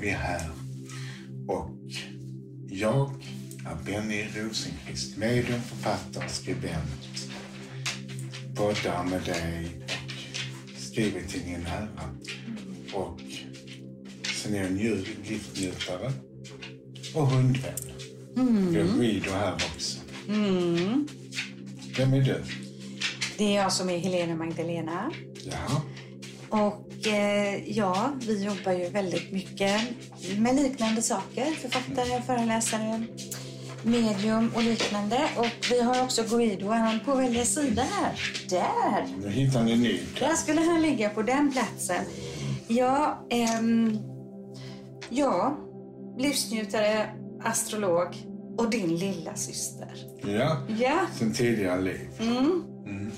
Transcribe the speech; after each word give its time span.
är 0.00 0.04
vi 0.04 0.10
här 0.10 0.50
och 1.48 1.70
jag 2.68 3.14
är 3.66 3.76
Benny 3.84 4.26
Rosenqvist, 4.34 5.16
medium, 5.16 5.60
författare, 5.60 6.28
skribent, 6.28 7.30
poddar 8.54 9.04
med 9.04 9.22
dig 9.22 9.68
och 10.74 10.80
skriver 10.80 11.22
till 11.22 11.40
din 11.40 11.60
nära. 11.60 12.10
Och 12.92 13.20
sen 14.42 14.54
är 14.54 14.58
jag 14.58 14.66
en 14.66 15.04
giftnjutare 15.24 16.12
och 17.14 17.26
hundvän. 17.26 17.74
Mm. 18.36 18.74
Jag 18.74 18.88
är 18.88 18.92
Guido 18.92 19.30
här 19.30 19.54
också. 19.54 19.98
Mm. 20.28 21.08
Vem 21.96 22.12
är 22.12 22.20
du? 22.20 22.44
Det 23.38 23.56
är 23.56 23.62
jag 23.62 23.72
som 23.72 23.90
är 23.90 23.98
Helena 23.98 24.36
Magdalena. 24.36 25.12
Ja. 25.44 25.82
Och 26.50 27.06
eh, 27.06 27.70
ja, 27.70 28.10
vi 28.26 28.44
jobbar 28.44 28.72
ju 28.72 28.88
väldigt 28.88 29.32
mycket 29.32 29.80
med 30.38 30.54
liknande 30.56 31.02
saker. 31.02 31.44
Författare, 31.44 32.22
föreläsare, 32.22 33.02
medium 33.82 34.50
och 34.54 34.62
liknande. 34.62 35.20
Och 35.36 35.66
vi 35.70 35.80
har 35.82 36.02
också 36.04 36.22
Guido, 36.30 36.68
han 36.68 37.00
på 37.00 37.14
välja 37.14 37.44
sida 37.44 37.82
här. 37.82 38.14
Där! 38.50 39.06
Nu 39.22 39.28
hittar 39.30 39.62
ni 39.62 39.76
ny 39.76 40.00
Där 40.20 40.34
skulle 40.34 40.60
han 40.60 40.82
ligga 40.82 41.08
på 41.08 41.22
den 41.22 41.52
platsen. 41.52 42.04
Ja, 42.68 43.26
ehm, 43.30 43.98
ja, 45.10 45.56
livsnjutare, 46.18 47.10
astrolog 47.44 48.08
och 48.58 48.70
din 48.70 48.96
lilla 48.96 49.34
syster. 49.34 49.94
Ja, 50.22 50.56
Ja. 50.78 50.98
sen 51.18 51.32
tidigare 51.32 51.80
liv. 51.80 52.08
Mm. 52.20 52.62
Mm. 52.86 53.10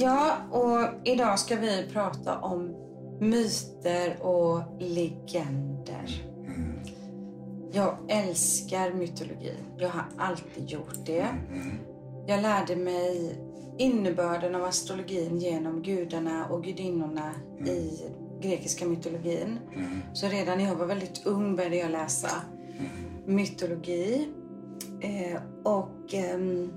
Ja, 0.00 0.36
och 0.50 1.08
idag 1.08 1.38
ska 1.38 1.56
vi 1.56 1.86
prata 1.92 2.38
om 2.38 2.76
myter 3.20 4.22
och 4.22 4.62
legender. 4.78 6.24
Mm. 6.46 6.80
Jag 7.72 7.96
älskar 8.08 8.92
mytologi. 8.92 9.54
Jag 9.78 9.88
har 9.88 10.04
alltid 10.18 10.70
gjort 10.70 11.06
det. 11.06 11.28
Mm. 11.50 11.78
Jag 12.26 12.42
lärde 12.42 12.76
mig 12.76 13.40
innebörden 13.78 14.54
av 14.54 14.64
astrologin 14.64 15.38
genom 15.38 15.82
gudarna 15.82 16.46
och 16.46 16.64
gudinnorna 16.64 17.34
i 17.66 18.00
grekiska 18.40 18.86
mytologin. 18.86 19.58
Mm. 19.74 20.00
Så 20.12 20.28
redan 20.28 20.58
när 20.58 20.64
jag 20.64 20.74
var 20.74 20.86
väldigt 20.86 21.26
ung 21.26 21.56
började 21.56 21.76
jag 21.76 21.90
läsa 21.90 22.30
mytologi. 23.26 24.28
Eh, 25.00 25.40
och 25.64 26.14
ehm, 26.14 26.72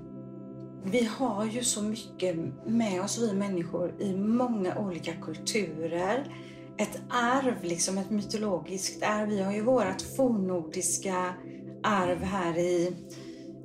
vi 0.84 1.04
har 1.04 1.44
ju 1.44 1.64
så 1.64 1.82
mycket 1.82 2.36
med 2.66 3.02
oss, 3.02 3.18
vi 3.18 3.32
människor, 3.32 3.94
i 4.00 4.16
många 4.16 4.78
olika 4.78 5.12
kulturer. 5.12 6.36
Ett 6.78 7.00
arv, 7.10 7.54
liksom 7.62 7.98
ett 7.98 8.10
mytologiskt 8.10 9.02
arv. 9.02 9.28
Vi 9.28 9.42
har 9.42 9.52
ju 9.52 9.60
vårt 9.60 10.02
fornnordiska 10.16 11.34
arv 11.82 12.22
här 12.22 12.58
i, 12.58 12.96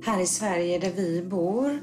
här 0.04 0.20
i 0.20 0.26
Sverige 0.26 0.78
där 0.78 0.90
vi 0.90 1.22
bor. 1.22 1.80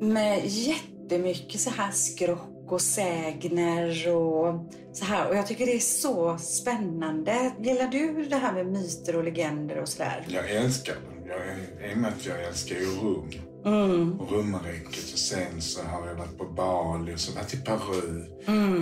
Med 0.00 0.46
jättemycket 0.46 1.60
så 1.60 1.70
här 1.70 1.90
skrock 1.90 2.72
och 2.72 2.80
sägner 2.80 4.14
och 4.16 4.72
så 4.92 5.04
här. 5.04 5.28
Och 5.28 5.36
jag 5.36 5.46
tycker 5.46 5.66
det 5.66 5.76
är 5.76 5.78
så 5.78 6.38
spännande. 6.38 7.52
Gillar 7.60 7.88
du 7.88 8.24
det 8.24 8.36
här 8.36 8.52
med 8.52 8.66
myter 8.66 9.16
och 9.16 9.24
legender 9.24 9.80
och 9.80 9.88
sådär? 9.88 10.26
Jag 10.28 10.50
älskar 10.50 10.94
det. 10.94 11.15
Jag, 11.28 11.90
I 11.90 11.94
och 11.94 11.98
med 11.98 12.12
att 12.12 12.26
jag 12.26 12.44
älskar 12.44 12.76
ju 12.76 12.86
Rum 12.86 13.30
Mm. 13.64 14.20
och 14.20 14.32
romarriket. 14.32 15.12
Och 15.12 15.18
sen 15.18 15.60
så 15.62 15.82
har 15.82 16.06
jag 16.08 16.14
varit 16.14 16.38
på 16.38 16.44
Bali 16.44 17.14
och 17.14 17.20
så 17.20 17.32
varit 17.32 17.54
i 17.54 17.56
Peru 17.56 18.24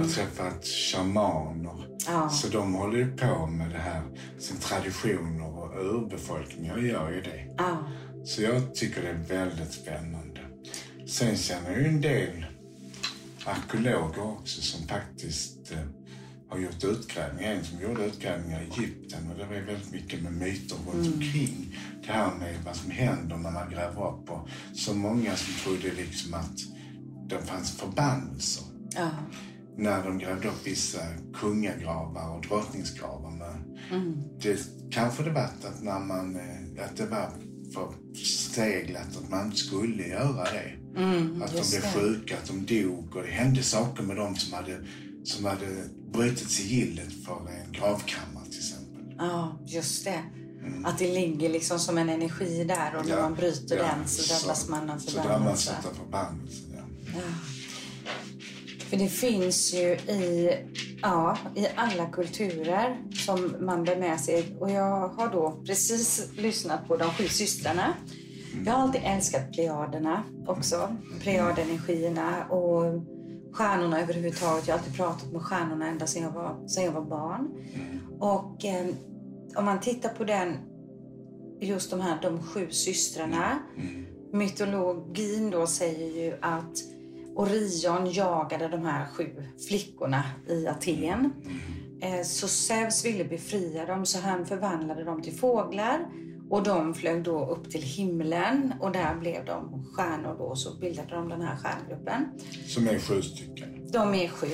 och 0.01 0.11
träffat 0.11 0.65
shamaner. 0.67 1.87
Ja. 2.07 2.29
Så 2.29 2.49
de 2.49 2.75
håller 2.75 2.99
ju 2.99 3.17
på 3.17 3.47
med 3.47 3.71
det 3.71 3.79
här, 3.79 4.03
sin 4.39 4.57
traditioner 4.57 5.59
och 5.59 5.95
urbefolkningar 5.95 6.79
gör 6.79 7.11
ju 7.11 7.21
det. 7.21 7.55
Ja. 7.59 7.89
Så 8.25 8.43
jag 8.43 8.75
tycker 8.75 9.03
det 9.03 9.09
är 9.09 9.39
väldigt 9.45 9.73
spännande. 9.73 10.41
Sen 11.07 11.37
känner 11.37 11.71
jag 11.73 11.81
ju 11.81 11.87
en 11.89 12.01
del 12.01 12.47
arkeologer 13.45 14.23
också 14.23 14.61
som 14.63 14.89
faktiskt 14.89 15.73
eh, 15.73 15.79
har 16.49 16.59
gjort 16.59 16.85
utgrävningar. 16.85 17.53
En 17.53 17.65
som 17.65 17.81
gjorde 17.81 18.05
utgrävningar 18.07 18.63
i 18.63 18.65
Egypten 18.81 19.31
och 19.31 19.39
det 19.39 19.45
var 19.45 19.55
väldigt 19.67 19.93
mycket 19.93 20.23
med 20.23 20.33
myter 20.33 20.77
runt 20.93 21.15
omkring. 21.15 21.79
Det 22.07 22.13
här 22.13 22.35
med 22.35 22.55
vad 22.65 22.77
som 22.77 22.91
händer 22.91 23.37
när 23.37 23.51
man 23.51 23.71
gräver 23.71 24.09
upp 24.09 24.31
och 24.31 24.49
så 24.75 24.95
många 24.95 25.37
som 25.37 25.55
trodde 25.55 25.95
liksom 25.97 26.35
att 26.35 26.59
det 27.29 27.43
fanns 27.43 27.71
förbannelser 27.71 28.65
Ja. 28.97 29.11
när 29.77 30.05
de 30.05 30.19
grävde 30.19 30.49
upp 30.49 30.67
vissa 30.67 30.99
kungagravar 31.35 32.37
och 32.37 32.43
drottningsgravar. 32.47 33.31
Men 33.31 33.79
det 34.43 34.59
kanske 34.91 35.23
det 35.23 35.31
var 35.31 35.41
att, 35.43 35.83
när 35.83 36.01
man, 36.01 36.37
eh, 36.37 36.85
att 36.85 36.97
det 36.97 37.07
var 37.07 37.29
för 37.75 38.15
steglat 38.25 39.17
att 39.23 39.31
man 39.31 39.47
inte 39.47 39.57
skulle 39.57 40.09
göra 40.09 40.45
det. 40.45 40.73
att 41.45 41.53
de 41.53 41.71
blev 41.71 41.83
det. 41.83 41.93
sjuka, 41.95 42.37
att 42.37 42.47
de 42.49 42.83
dog 42.83 43.17
och 43.17 43.23
det 43.23 43.31
hände 43.31 43.63
saker 43.63 44.03
med 44.03 44.17
dem 44.17 44.37
som 44.37 44.53
hade, 44.53 44.79
som 45.25 45.45
hade 45.45 45.67
brutit 46.13 46.51
sigillet 46.51 47.13
för 47.25 47.37
en 47.51 47.73
gravkammare 47.73 48.45
till 48.51 48.59
exempel. 48.59 49.15
Ja, 49.19 49.59
just 49.67 50.05
det. 50.05 50.23
Att 50.85 50.99
det 50.99 51.15
ligger 51.15 51.49
liksom 51.51 51.79
som 51.79 51.99
en 51.99 52.09
energi 52.09 52.65
där 52.65 52.97
och 52.99 53.07
när 53.07 53.15
Ja, 53.17 53.23
man 53.23 53.35
bryter 53.35 53.77
ja, 53.77 53.83
den 53.83 54.09
så 54.09 54.35
drabbas 54.35 54.69
man 54.69 54.91
av 54.91 54.99
Så 54.99 55.11
drabbas 55.11 55.29
förbannelse. 55.29 55.75
av 55.91 55.95
förbannelse, 55.95 56.63
ja. 56.75 57.21
För 58.79 58.97
det 58.97 59.09
finns 59.09 59.75
ju 59.75 59.89
i, 59.95 60.51
ja, 61.03 61.37
i 61.57 61.67
alla 61.77 62.07
kulturer 62.07 62.99
som 63.27 63.55
man 63.61 63.85
bär 63.85 63.97
med 63.97 64.21
sig. 64.21 64.57
Och 64.61 64.71
jag 64.71 65.09
har 65.09 65.33
då 65.33 65.63
precis 65.67 66.29
lyssnat 66.37 66.89
på 66.89 66.97
De 66.97 67.11
sju 67.11 67.29
systrarna. 67.29 67.95
Jag 68.67 68.73
har 68.73 68.83
alltid 68.83 69.01
älskat 69.05 69.53
plejaderna 69.53 70.23
också. 70.47 70.97
Plejadenergierna 71.21 72.45
och 72.47 73.03
stjärnorna 73.53 74.01
överhuvudtaget. 74.01 74.69
Jag 74.69 74.75
har 74.75 74.79
alltid 74.79 74.97
pratat 74.97 75.33
med 75.33 75.43
stjärnorna 75.43 75.89
ända 75.89 76.07
sedan 76.07 76.23
jag 76.23 76.31
var, 76.31 76.69
sedan 76.69 76.85
jag 76.85 76.93
var 76.93 77.05
barn. 77.05 77.49
Och 78.21 78.65
eh, 78.65 78.87
om 79.57 79.65
man 79.65 79.81
tittar 79.81 80.09
på 80.09 80.25
den, 80.25 80.57
just 81.61 81.91
de 81.91 82.01
här 82.01 82.19
de 82.23 82.43
sju 82.43 82.67
systrarna. 82.71 83.59
Mytologin 84.33 85.51
då 85.51 85.67
säger 85.67 86.25
ju 86.25 86.37
att 86.41 86.73
Orion 87.37 88.11
jagade 88.13 88.69
de 88.69 88.85
här 88.85 89.07
sju 89.07 89.27
flickorna 89.69 90.23
i 90.49 90.67
Aten. 90.67 91.33
Eh, 92.03 92.23
Så 92.25 92.49
Zeus 92.49 93.05
ville 93.05 93.25
befria 93.25 93.87
dem 93.87 94.07
så 94.07 94.19
han 94.21 94.47
förvandlade 94.47 95.05
dem 95.05 95.23
till 95.23 95.33
fåglar 95.39 96.07
och 96.51 96.63
de 96.63 96.95
flög 96.95 97.23
då 97.23 97.47
upp 97.47 97.71
till 97.71 97.83
himlen 97.83 98.73
och 98.81 98.93
där 98.93 99.15
blev 99.15 99.45
de 99.45 99.85
stjärnor 99.93 100.35
då 100.39 100.57
så 100.57 100.79
bildade 100.79 101.15
de 101.15 101.29
den 101.29 101.41
här 101.43 101.57
stjärngruppen. 101.57 102.27
Som 102.67 102.89
är 102.89 102.99
sju 102.99 103.23
stycken. 103.23 103.69
De 103.93 104.15
är 104.15 104.29
sju 104.29 104.47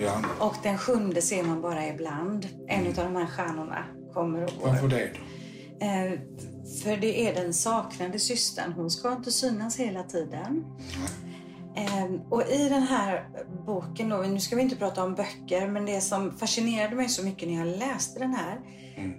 Ja. 0.00 0.22
och 0.38 0.54
den 0.62 0.78
sjunde 0.78 1.22
ser 1.22 1.42
man 1.42 1.60
bara 1.62 1.86
ibland. 1.88 2.46
En 2.66 2.86
av 2.86 2.94
de 2.94 3.16
här 3.16 3.26
stjärnorna 3.26 3.84
kommer 4.18 4.44
och 4.44 4.50
går. 4.60 4.68
Varför 4.68 4.88
det 4.88 5.10
då? 5.14 5.20
Eh, 5.86 6.20
för 6.82 6.96
det 6.96 7.28
är 7.28 7.34
den 7.34 7.54
saknade 7.54 8.18
systern. 8.18 8.72
Hon 8.72 8.90
ska 8.90 9.12
inte 9.12 9.32
synas 9.32 9.76
hela 9.76 10.02
tiden. 10.02 10.64
Eh, 11.76 12.20
och 12.30 12.42
i 12.42 12.68
den 12.68 12.82
här 12.82 13.28
boken, 13.66 14.08
då, 14.08 14.16
nu 14.16 14.40
ska 14.40 14.56
vi 14.56 14.62
inte 14.62 14.76
prata 14.76 15.04
om 15.04 15.14
böcker, 15.14 15.68
men 15.68 15.86
det 15.86 16.00
som 16.00 16.38
fascinerade 16.38 16.96
mig 16.96 17.08
så 17.08 17.24
mycket 17.24 17.48
när 17.48 17.66
jag 17.66 17.78
läste 17.78 18.18
den 18.18 18.34
här, 18.34 18.60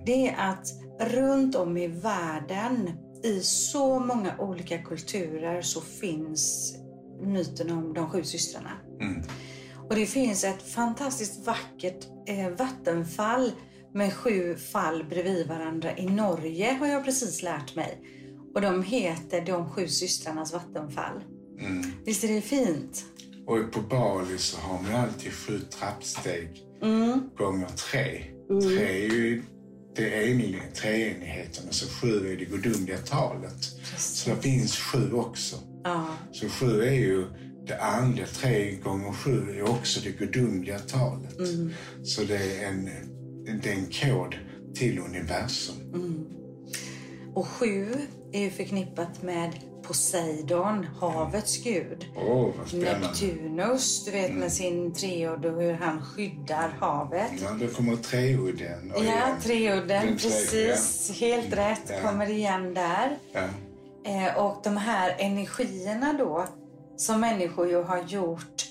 det 0.05 0.27
är 0.27 0.35
att 0.37 0.67
runt 1.11 1.55
om 1.55 1.77
i 1.77 1.87
världen, 1.87 2.89
i 3.23 3.39
så 3.39 3.99
många 3.99 4.37
olika 4.39 4.77
kulturer, 4.77 5.61
så 5.61 5.81
finns 5.81 6.75
myten 7.21 7.71
om 7.71 7.93
de 7.93 8.09
sju 8.09 8.23
systrarna. 8.23 8.71
Mm. 9.01 9.23
Och 9.89 9.95
det 9.95 10.05
finns 10.05 10.43
ett 10.43 10.61
fantastiskt 10.61 11.45
vackert 11.45 12.07
eh, 12.27 12.49
vattenfall 12.49 13.51
med 13.93 14.13
sju 14.13 14.55
fall 14.55 15.03
bredvid 15.03 15.47
varandra 15.47 15.97
i 15.97 16.05
Norge 16.05 16.73
har 16.79 16.87
jag 16.87 17.05
precis 17.05 17.43
lärt 17.43 17.75
mig. 17.75 18.01
Och 18.55 18.61
de 18.61 18.83
heter 18.83 19.45
De 19.45 19.69
sju 19.69 19.87
systrarnas 19.87 20.53
vattenfall. 20.53 21.23
Mm. 21.59 21.83
Visst 22.05 22.23
är 22.23 22.27
det 22.27 22.41
fint? 22.41 23.05
Och 23.47 23.71
på 23.71 23.81
Bali 23.81 24.37
så 24.37 24.57
har 24.57 24.81
man 24.81 24.95
alltid 24.95 25.31
sju 25.33 25.59
trappsteg 25.59 26.65
Mm. 26.81 27.29
gånger 27.37 27.67
tre. 27.67 28.23
Tre 28.61 29.05
är 29.05 29.13
ju 29.13 29.43
det 29.95 30.29
eniga, 30.31 30.59
treenigheten 30.75 31.67
och 31.67 31.73
så 31.73 31.87
sju 31.89 32.33
är 32.33 32.37
det 32.37 32.45
gudomliga 32.45 32.97
talet. 32.97 33.63
Så 33.97 34.29
det 34.29 34.35
finns 34.41 34.77
sju 34.77 35.13
också. 35.13 35.55
Ja, 35.83 36.07
Så 36.31 36.49
sju 36.49 36.81
är 36.81 36.93
ju 36.93 37.25
det 37.67 37.79
andliga, 37.81 38.25
tre 38.27 38.71
gånger 38.75 39.11
sju 39.13 39.57
är 39.57 39.69
också 39.69 39.99
det 40.03 40.11
gudomliga 40.25 40.79
talet. 40.79 41.35
Så 42.03 42.23
det 42.23 42.35
är 42.37 42.67
en, 42.67 42.89
det 43.45 43.69
är 43.69 43.73
en 43.73 43.85
kod 43.85 44.35
till 44.75 44.99
universum. 44.99 46.25
Och 47.33 47.47
sju 47.47 47.87
är 48.31 48.41
ju 48.41 48.49
förknippat 48.49 49.21
med 49.23 49.51
Poseidon, 49.83 50.83
havets 50.99 51.63
gud. 51.63 52.05
Åh, 52.15 52.49
vad 52.57 52.67
spännande. 52.67 52.99
Neptunus, 53.07 54.05
du 54.05 54.11
vet 54.11 54.33
med 54.35 54.51
sin 54.53 54.93
treudd 54.93 55.45
och 55.45 55.61
hur 55.61 55.73
han 55.73 56.01
skyddar 56.01 56.69
havet. 56.79 57.31
Ja, 57.41 57.49
då 57.59 57.67
kommer 57.67 57.95
treudden. 57.95 58.91
Ja, 58.95 59.03
igen. 59.03 59.41
treudden, 59.43 59.87
Den 59.87 60.17
tre- 60.17 60.29
precis. 60.29 61.11
Helt 61.19 61.53
rätt. 61.53 61.81
Ja. 61.89 62.09
Kommer 62.09 62.29
igen 62.29 62.73
där. 62.73 63.17
Ja. 63.33 63.41
Eh, 64.11 64.45
och 64.45 64.57
de 64.63 64.77
här 64.77 65.15
energierna 65.19 66.13
då, 66.13 66.45
som 66.97 67.21
människor 67.21 67.69
ju 67.69 67.83
har 67.83 68.03
gjort, 68.03 68.65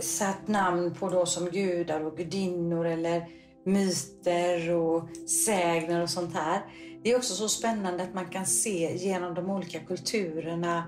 satt 0.00 0.48
namn 0.48 0.94
på 0.94 1.08
då 1.08 1.26
som 1.26 1.46
gudar 1.50 2.00
och 2.06 2.16
gudinnor 2.16 2.86
eller 2.86 3.26
myter 3.64 4.70
och 4.70 5.08
sägner 5.44 6.02
och 6.02 6.10
sånt 6.10 6.34
här. 6.34 6.62
Det 7.02 7.12
är 7.12 7.16
också 7.16 7.34
så 7.34 7.48
spännande 7.48 8.02
att 8.02 8.14
man 8.14 8.30
kan 8.30 8.46
se 8.46 8.96
genom 8.96 9.34
de 9.34 9.50
olika 9.50 9.80
kulturerna 9.80 10.84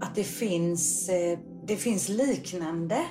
att 0.00 0.14
det 0.14 0.24
finns, 0.24 1.08
eh, 1.08 1.38
det 1.66 1.76
finns 1.76 2.08
liknande. 2.08 3.04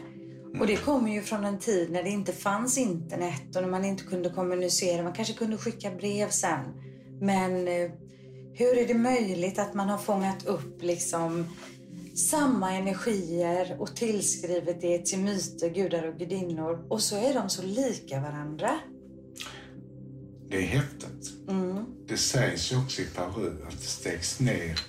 Och 0.60 0.68
det 0.68 0.76
kommer 0.76 1.12
ju 1.12 1.22
från 1.22 1.46
en 1.46 1.60
tid 1.60 1.92
när 1.92 2.04
det 2.04 2.10
inte 2.10 2.34
fanns 2.34 2.78
internet 2.78 3.56
och 3.56 3.62
när 3.62 3.70
man 3.70 3.86
inte 3.86 4.04
kunde 4.04 4.30
kommunicera. 4.30 5.04
Man 5.04 5.14
kanske 5.14 5.34
kunde 5.34 5.58
skicka 5.58 5.92
brev 5.92 6.30
sen. 6.30 6.60
Men 7.22 7.68
eh, 7.68 7.92
hur 8.54 8.78
är 8.78 8.88
det 8.88 8.94
möjligt 8.94 9.60
att 9.60 9.74
man 9.74 9.90
har 9.90 9.98
fångat 9.98 10.46
upp 10.46 10.84
liksom 10.84 11.46
samma 12.16 12.74
energier 12.74 13.76
och 13.80 13.96
tillskrivit 13.96 14.82
det 14.82 15.06
till 15.06 15.20
myter, 15.20 15.70
gudar 15.70 16.08
och 16.08 16.20
gudinnor 16.20 16.86
och 16.90 17.02
så 17.02 17.18
är 17.18 17.34
de 17.34 17.50
så 17.50 17.62
lika 17.62 18.20
varandra? 18.20 18.80
Det 20.50 20.58
är 20.58 20.68
häftigt. 20.68 21.34
Mm. 21.50 21.86
Det 22.08 22.18
sägs 22.18 22.72
ju 22.72 22.78
också 22.78 23.02
i 23.02 23.06
Peru 23.06 23.52
att 23.68 23.72
det 23.82 23.88
stegs 23.88 24.40
ner 24.40 24.80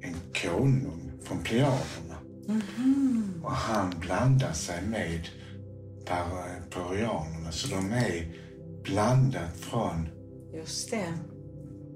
en 0.00 0.14
konung 0.42 1.12
från 1.22 1.42
Plejaderna. 1.44 2.18
Mhm. 2.46 3.40
Och 3.44 3.52
han 3.52 3.94
blandar 4.00 4.52
sig 4.52 4.82
med 4.86 5.28
per- 6.06 6.70
peruanerna. 6.70 7.52
Så 7.52 7.68
de 7.68 7.92
är 7.92 8.28
blandat 8.84 9.56
från 9.60 10.08
Just 10.54 10.90
det. 10.90 11.12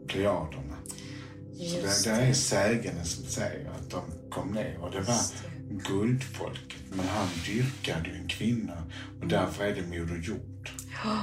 Plejaderna. 0.08 0.76
Så 1.56 1.62
Just 1.64 2.04
det, 2.04 2.10
det 2.10 2.16
är 2.22 2.32
sägnen 2.32 3.04
som 3.04 3.24
säger 3.24 3.70
att 3.70 3.90
de 3.90 4.00
kom 4.30 4.48
ner 4.52 4.78
och 4.80 4.90
det 4.90 5.00
var 5.00 5.18
guldfolket. 5.88 6.82
Men 6.90 7.06
han 7.06 7.28
dyrkade 7.46 8.08
ju 8.08 8.14
en 8.14 8.28
kvinna 8.28 8.82
och 9.20 9.26
därför 9.28 9.64
är 9.64 9.74
det 9.74 9.82
Moder 9.82 10.20
Jord. 10.22 10.57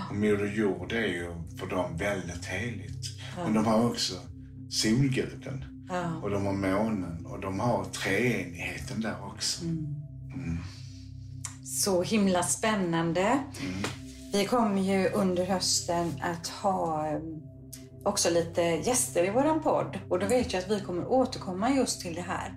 Och 0.10 0.16
Moder 0.16 0.54
Jord 0.56 0.92
är 0.92 1.08
ju 1.08 1.34
för 1.60 1.68
dem 1.68 1.98
väldigt 1.98 2.46
heligt. 2.46 3.06
Men 3.44 3.54
de 3.54 3.66
har 3.66 3.86
också 3.86 4.14
solguden. 4.70 5.66
Och 6.22 6.30
de 6.30 6.46
har 6.46 6.54
månen 6.54 7.26
och 7.26 7.40
de 7.40 7.60
har 7.60 7.86
treenigheten 7.86 9.02
där 9.02 9.16
också. 9.26 9.66
Så 11.64 12.04
himla 12.04 12.44
spännande. 12.44 13.40
Vi 14.34 14.46
kommer 14.46 14.82
ju 14.82 15.10
under 15.10 15.46
hösten 15.46 16.12
att 16.22 16.48
ha 16.48 17.08
eh, 17.08 17.20
också 18.04 18.30
lite 18.30 18.62
gäster 18.62 19.24
i 19.24 19.30
våran 19.30 19.62
podd. 19.64 20.00
Och 20.10 20.20
då 20.20 20.28
vet 20.28 20.54
jag 20.54 20.64
att 20.64 20.72
vi 20.72 20.80
kommer 20.82 21.08
återkomma 21.08 21.70
just 21.70 22.02
till 22.02 22.16
det 22.16 22.22
här. 22.22 22.54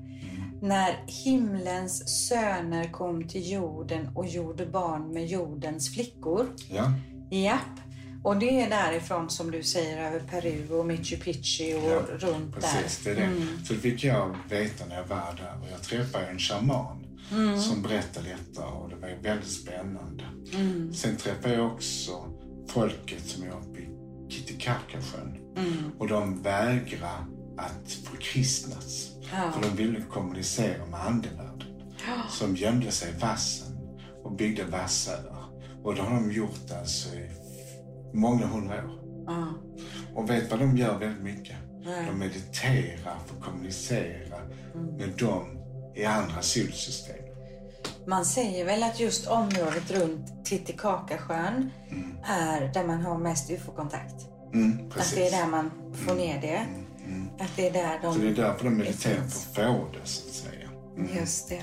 När 0.62 1.04
himlens 1.06 2.26
söner 2.28 2.92
kom 2.92 3.28
till 3.28 3.52
jorden 3.52 4.08
och 4.14 4.26
gjorde 4.26 4.66
barn 4.66 5.12
med 5.12 5.26
jordens 5.26 5.94
flickor. 5.94 6.46
Ja, 6.70 6.92
Japp. 7.30 7.60
Och 8.24 8.36
det 8.36 8.60
är 8.60 8.70
därifrån 8.70 9.30
som 9.30 9.50
du 9.50 9.62
säger 9.62 10.06
över 10.06 10.20
Peru 10.20 10.68
och 10.78 10.86
Machu 10.86 11.16
Picchu 11.16 11.74
och 11.74 11.90
ja 11.90 12.02
runt 12.18 12.54
precis. 12.54 13.04
Det 13.04 13.14
där. 13.14 13.22
är 13.22 13.26
det. 13.26 13.66
Så 13.66 13.72
det 13.72 13.80
fick 13.80 14.04
jag 14.04 14.36
veta 14.48 14.84
när 14.86 14.96
jag 14.96 15.06
var 15.06 15.34
där. 15.36 15.60
Och 15.62 15.68
jag 15.72 15.82
träffade 15.82 16.26
en 16.26 16.38
shaman 16.38 17.04
som 17.60 17.82
berättade 17.82 18.28
detta 18.28 18.66
och 18.66 18.88
det 18.88 18.96
var 18.96 19.22
väldigt 19.22 19.50
spännande. 19.50 20.24
Sen 20.94 21.16
träffade 21.16 21.54
jag 21.54 21.72
också 21.72 22.12
folket 22.68 23.26
som 23.26 23.42
är 23.42 23.48
uppe 23.48 23.80
i 23.80 23.88
Kitikakasjön. 24.28 25.38
Och 25.98 26.08
de 26.08 26.42
vägrar 26.42 27.26
att 27.56 27.90
förkristnas. 28.04 29.10
Ja. 29.32 29.52
För 29.52 29.62
de 29.62 29.76
ville 29.76 30.00
kommunicera 30.12 30.86
med 30.86 31.00
andevärlden. 31.00 31.64
Så 32.30 32.44
de 32.46 32.56
gömde 32.56 32.90
sig 32.90 33.08
i 33.10 33.18
vassen 33.20 33.78
och 34.24 34.32
byggde 34.32 34.64
vassöar. 34.64 35.44
Och 35.84 35.94
det 35.94 36.02
har 36.02 36.14
de 36.14 36.32
gjort 36.32 36.70
alltså 36.80 37.14
i 37.14 37.30
många 38.14 38.46
hundra 38.46 38.74
år. 38.74 39.00
Ja. 39.26 39.46
Och 40.14 40.30
vet 40.30 40.50
vad 40.50 40.60
de 40.60 40.76
gör 40.76 40.98
väldigt 40.98 41.22
mycket? 41.22 41.56
Nej. 41.84 42.06
De 42.06 42.18
mediterar 42.18 43.16
för 43.26 43.36
att 43.36 43.42
kommunicera 43.44 44.38
med 44.98 45.08
dem 45.18 45.58
i 45.96 46.04
andra 46.04 46.42
solsystem. 46.42 47.16
Man 48.06 48.24
säger 48.24 48.64
väl 48.64 48.82
att 48.82 49.00
just 49.00 49.26
området 49.26 49.90
runt 49.90 50.44
Titicacasjön 50.44 51.70
är 52.24 52.72
där 52.74 52.84
man 52.84 53.00
har 53.02 53.18
mest 53.18 53.50
ufo-kontakt. 53.50 54.14
Mm, 54.54 54.90
Att 54.90 55.12
det 55.14 55.26
är 55.28 55.30
där 55.30 55.46
man 55.46 55.70
får 55.94 56.14
ner 56.14 56.40
det. 56.40 56.66
Att 57.40 57.56
det 57.56 57.68
är 57.68 57.72
där 57.72 57.98
de... 58.02 58.14
Så 58.14 58.20
det 58.20 58.28
är 58.28 58.34
därför 58.34 58.64
de 58.64 58.70
mediterar 58.70 59.26
för 59.26 59.38
att 59.38 59.54
få 59.54 59.86
det, 59.92 60.06
så 60.06 60.28
att 60.28 60.34
säga. 60.34 60.68
Just 61.20 61.48
det. 61.48 61.62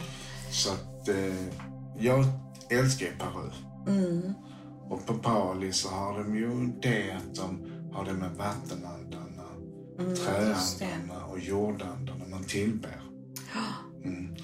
Så 0.51 0.71
att 0.73 1.09
eh, 1.09 1.35
jag 1.99 2.25
älskar 2.69 3.05
ju 3.05 3.11
Peru. 3.11 3.51
Mm. 3.87 4.33
Och 4.89 5.05
på 5.05 5.13
Bali 5.13 5.73
så 5.73 5.89
har 5.89 6.17
de 6.17 6.35
ju 6.35 6.71
det 6.81 7.11
att 7.11 7.35
de 7.35 7.71
har 7.93 8.05
det 8.05 8.13
med 8.13 8.31
vattenandarna, 8.31 9.25
Mm, 9.99 10.15
träandarna 10.15 11.25
och 11.25 11.39
jordandarna 11.39 12.25
man 12.31 12.43
tillber. 12.43 13.01
Mm. 14.05 14.35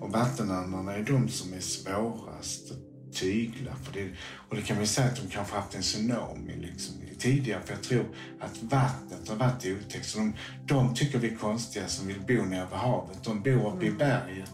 Och 0.00 0.12
vattenandarna 0.12 0.94
är 0.94 1.02
de 1.02 1.28
som 1.28 1.52
är 1.52 1.60
svårast 1.60 2.72
att 3.12 3.18
tygla. 3.18 3.72
För 3.82 3.92
det, 3.92 4.08
och 4.48 4.56
det 4.56 4.62
kan 4.62 4.78
vi 4.78 4.86
säga 4.86 5.06
att 5.08 5.16
de 5.16 5.28
kanske 5.28 5.54
haft 5.56 5.74
en 5.74 5.82
tsunami 5.82 6.56
liksom, 6.56 6.94
tidigare. 7.18 7.60
För 7.64 7.72
jag 7.74 7.82
tror 7.82 8.06
att 8.40 8.62
vattnet 8.62 9.28
har 9.28 9.36
varit 9.36 9.66
otäckt. 9.66 10.06
Så 10.08 10.18
de, 10.18 10.34
de 10.66 10.94
tycker 10.94 11.18
vi 11.18 11.32
är 11.32 11.36
konstiga 11.36 11.88
som 11.88 12.06
vill 12.06 12.20
bo 12.20 12.44
nere 12.44 12.66
vid 12.70 12.78
havet. 12.78 13.24
De 13.24 13.42
bor 13.42 13.74
uppe 13.74 13.84
i 13.84 13.88
Mm. 13.88 13.98
berget. 13.98 14.50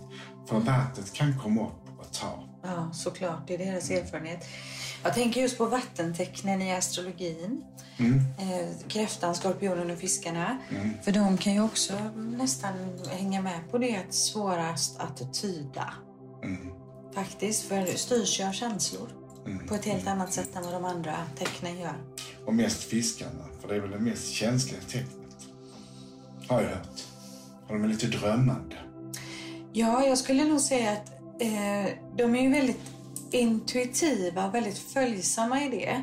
För 0.49 0.59
vattnet 0.59 1.13
kan 1.13 1.39
komma 1.39 1.63
upp 1.67 1.99
och 2.01 2.13
ta. 2.13 2.45
Ja, 2.63 2.91
såklart. 2.93 3.47
Det 3.47 3.55
är 3.55 3.59
deras 3.59 3.91
erfarenhet. 3.91 4.45
Jag 5.03 5.15
tänker 5.15 5.41
just 5.41 5.59
på 5.59 5.67
vattentecknen 5.67 6.63
i 6.63 6.73
astrologin. 6.75 7.63
Eh, 8.39 8.89
kräftan, 8.89 9.35
skorpionen 9.35 9.91
och 9.91 9.99
fiskarna. 9.99 10.59
För 11.05 11.13
de 11.13 11.37
kan 11.39 11.53
ju 11.55 11.63
också 11.63 11.93
nästan 12.17 12.73
hänga 13.11 13.43
med 13.43 13.71
på 13.71 13.79
det 13.79 14.15
svårast 14.15 15.01
att 15.01 15.35
tyda. 15.35 15.95
Mm. 16.45 16.73
Faktiskt, 17.19 17.63
för 17.63 17.87
styrs 17.87 18.41
ju 18.41 18.45
av 18.45 18.53
känslor. 18.53 19.09
Mm. 19.47 19.67
På 19.67 19.75
ett 19.75 19.85
helt 19.85 20.07
annat 20.07 20.33
sätt 20.33 20.57
än 20.57 20.63
vad 20.63 20.73
de 20.73 20.85
andra 20.85 21.17
tecknen 21.39 21.79
gör. 21.79 21.95
Och 22.45 22.55
mest 22.55 22.83
fiskarna, 22.83 23.45
för 23.61 23.69
det 23.69 23.75
är 23.77 23.81
väl 23.81 23.91
det 23.91 23.99
mest 23.99 24.31
känsliga 24.31 24.81
tecknet. 24.81 25.37
Har 26.49 26.63
jag 26.63 26.69
hört. 26.69 27.05
Och 27.67 27.75
de 27.75 27.85
är 27.85 27.89
lite 27.89 28.07
drömmande. 28.07 28.77
Ja, 29.73 30.07
jag 30.07 30.19
skulle 30.19 30.45
nog 30.45 30.61
säga 30.61 30.93
att 30.93 31.09
eh, 31.41 31.93
de 32.17 32.35
är 32.35 32.43
ju 32.43 32.53
väldigt 32.53 32.81
intuitiva 33.31 34.47
och 34.47 34.55
väldigt 34.55 34.79
följsamma 34.79 35.65
i 35.65 35.69
det. 35.69 36.03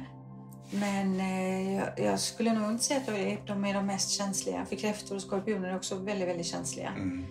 Men 0.72 1.20
eh, 1.20 1.76
jag, 1.76 2.00
jag 2.00 2.20
skulle 2.20 2.54
nog 2.54 2.72
inte 2.72 2.84
säga 2.84 3.00
att 3.00 3.06
de 3.06 3.12
är, 3.12 3.42
de 3.48 3.66
är 3.66 3.74
de 3.74 3.86
mest 3.86 4.10
känsliga. 4.10 4.66
För 4.66 4.76
kräftor 4.76 5.16
och 5.16 5.22
skorpioner 5.22 5.70
är 5.70 5.76
också 5.76 5.96
väldigt, 5.96 6.28
väldigt 6.28 6.48
känsliga. 6.48 6.90
Mm. 6.90 7.26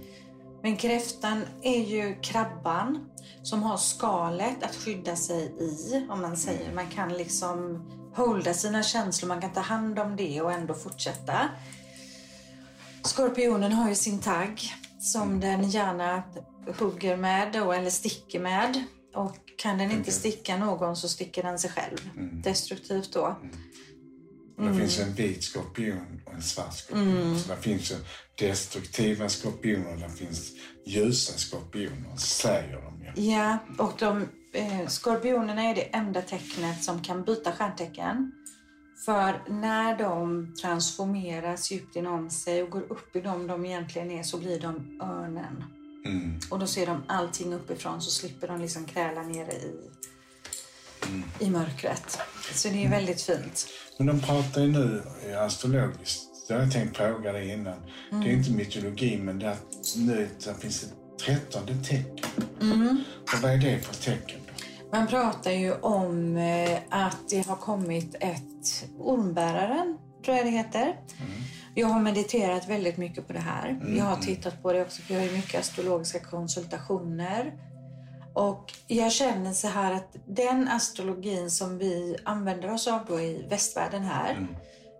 Men 0.64 0.76
kräftan 0.76 1.44
är 1.62 1.84
ju 1.84 2.14
krabban 2.22 3.10
som 3.42 3.62
har 3.62 3.76
skalet 3.76 4.62
att 4.62 4.76
skydda 4.76 5.16
sig 5.16 5.44
i, 5.44 6.06
om 6.10 6.22
man 6.22 6.36
säger. 6.36 6.72
Man 6.74 6.86
kan 6.86 7.12
liksom 7.12 7.86
holda 8.14 8.54
sina 8.54 8.82
känslor, 8.82 9.28
man 9.28 9.40
kan 9.40 9.52
ta 9.52 9.60
hand 9.60 9.98
om 9.98 10.16
det 10.16 10.40
och 10.40 10.52
ändå 10.52 10.74
fortsätta. 10.74 11.48
Skorpionen 13.02 13.72
har 13.72 13.88
ju 13.88 13.94
sin 13.94 14.20
tagg 14.20 14.62
som 15.00 15.40
den 15.40 15.70
gärna 15.70 16.22
hugger 16.78 17.16
med 17.16 17.52
då, 17.52 17.72
eller 17.72 17.90
sticker 17.90 18.40
med. 18.40 18.84
Och 19.14 19.36
kan 19.58 19.78
den 19.78 19.90
inte 19.90 20.12
sticka 20.12 20.56
någon 20.56 20.96
så 20.96 21.08
sticker 21.08 21.42
den 21.42 21.58
sig 21.58 21.70
själv. 21.70 22.10
Destruktivt 22.44 23.12
då. 23.12 23.36
Det 24.56 24.74
finns 24.74 25.00
en 25.00 25.14
vit 25.14 25.44
skorpion 25.44 26.20
och 26.26 26.34
en 26.34 26.42
svart 26.42 26.74
skorpion. 26.74 27.38
Så 27.38 27.54
det 27.54 27.60
finns 27.60 27.92
ju 27.92 27.96
destruktiva 28.38 29.28
skorpioner 29.28 29.92
och 29.92 30.00
det 30.00 30.08
finns 30.08 30.52
ljusa 30.86 31.38
skorpioner, 31.38 32.16
säger 32.16 32.82
de 32.82 33.04
ju. 33.04 33.30
Ja, 33.32 33.58
och 33.78 33.92
de, 33.98 34.28
eh, 34.52 34.86
skorpionerna 34.88 35.62
är 35.62 35.74
det 35.74 35.82
enda 35.82 36.22
tecknet 36.22 36.84
som 36.84 37.02
kan 37.02 37.24
byta 37.24 37.52
stjärntecken. 37.52 38.32
För 39.04 39.42
när 39.48 39.98
de 39.98 40.54
transformeras 40.62 41.70
djupt 41.70 41.96
inom 41.96 42.30
sig 42.30 42.62
och 42.62 42.70
går 42.70 42.92
upp 42.92 43.16
i 43.16 43.20
dem 43.20 43.46
de 43.46 43.64
egentligen 43.64 44.10
är 44.10 44.22
så 44.22 44.38
blir 44.38 44.60
de 44.60 45.00
örnen. 45.02 45.64
Mm. 46.06 46.38
Och 46.50 46.58
då 46.58 46.66
ser 46.66 46.86
de 46.86 47.02
allting 47.08 47.54
uppifrån 47.54 48.02
så 48.02 48.10
slipper 48.10 48.48
de 48.48 48.60
liksom 48.60 48.84
kräla 48.84 49.22
nere 49.22 49.52
i, 49.52 49.90
i 51.40 51.50
mörkret. 51.50 52.18
Så 52.54 52.68
det 52.68 52.84
är 52.84 52.88
väldigt 52.90 53.22
fint. 53.22 53.66
Men 53.98 54.06
de 54.06 54.20
pratar 54.20 54.60
ju 54.60 54.68
nu 54.68 55.02
eh, 55.28 55.42
astrologiskt 55.42 56.48
Det 56.48 56.54
har 56.54 56.60
jag 56.60 56.72
tänkt 56.72 56.96
fråga 56.96 57.32
dig 57.32 57.50
innan. 57.50 57.76
Det 58.10 58.30
är 58.30 58.32
inte 58.32 58.50
mytologi, 58.50 59.18
men 59.18 59.38
det, 59.38 59.56
nu 59.96 60.28
det 60.44 60.54
finns 60.60 60.82
ett 60.82 60.94
trettonde 61.24 61.74
tecken. 61.84 62.30
Och 63.32 63.42
vad 63.42 63.50
är 63.50 63.58
det 63.58 63.78
för 63.78 63.94
tecken? 63.94 64.40
Då? 64.46 64.98
Man 64.98 65.06
pratar 65.06 65.50
ju 65.50 65.72
om 65.72 66.36
eh, 66.36 66.78
att 66.88 67.28
det 67.30 67.46
har 67.46 67.56
kommit 67.56 68.14
ett 68.20 68.88
ormbäraren, 68.98 69.98
tror 70.24 70.36
jag 70.36 70.46
det 70.46 70.50
heter. 70.50 70.96
Jag 71.74 71.86
har 71.86 72.00
mediterat 72.00 72.68
väldigt 72.68 72.96
mycket 72.96 73.26
på 73.26 73.32
det 73.32 73.38
här. 73.38 73.80
Jag 73.96 74.04
har 74.04 74.16
tittat 74.16 74.62
på 74.62 74.72
det 74.72 74.82
också, 74.82 75.02
för 75.02 75.14
jag 75.14 75.20
har 75.20 75.26
ju 75.26 75.32
mycket 75.36 75.60
astrologiska 75.60 76.18
konsultationer. 76.18 77.52
Och 78.34 78.72
jag 78.86 79.12
känner 79.12 79.52
så 79.52 79.68
här 79.68 79.92
att 79.92 80.16
den 80.26 80.68
astrologin 80.68 81.50
som 81.50 81.78
vi 81.78 82.16
använder 82.24 82.72
oss 82.72 82.88
av 82.88 83.00
då 83.08 83.20
i 83.20 83.46
västvärlden 83.48 84.02
här, 84.02 84.46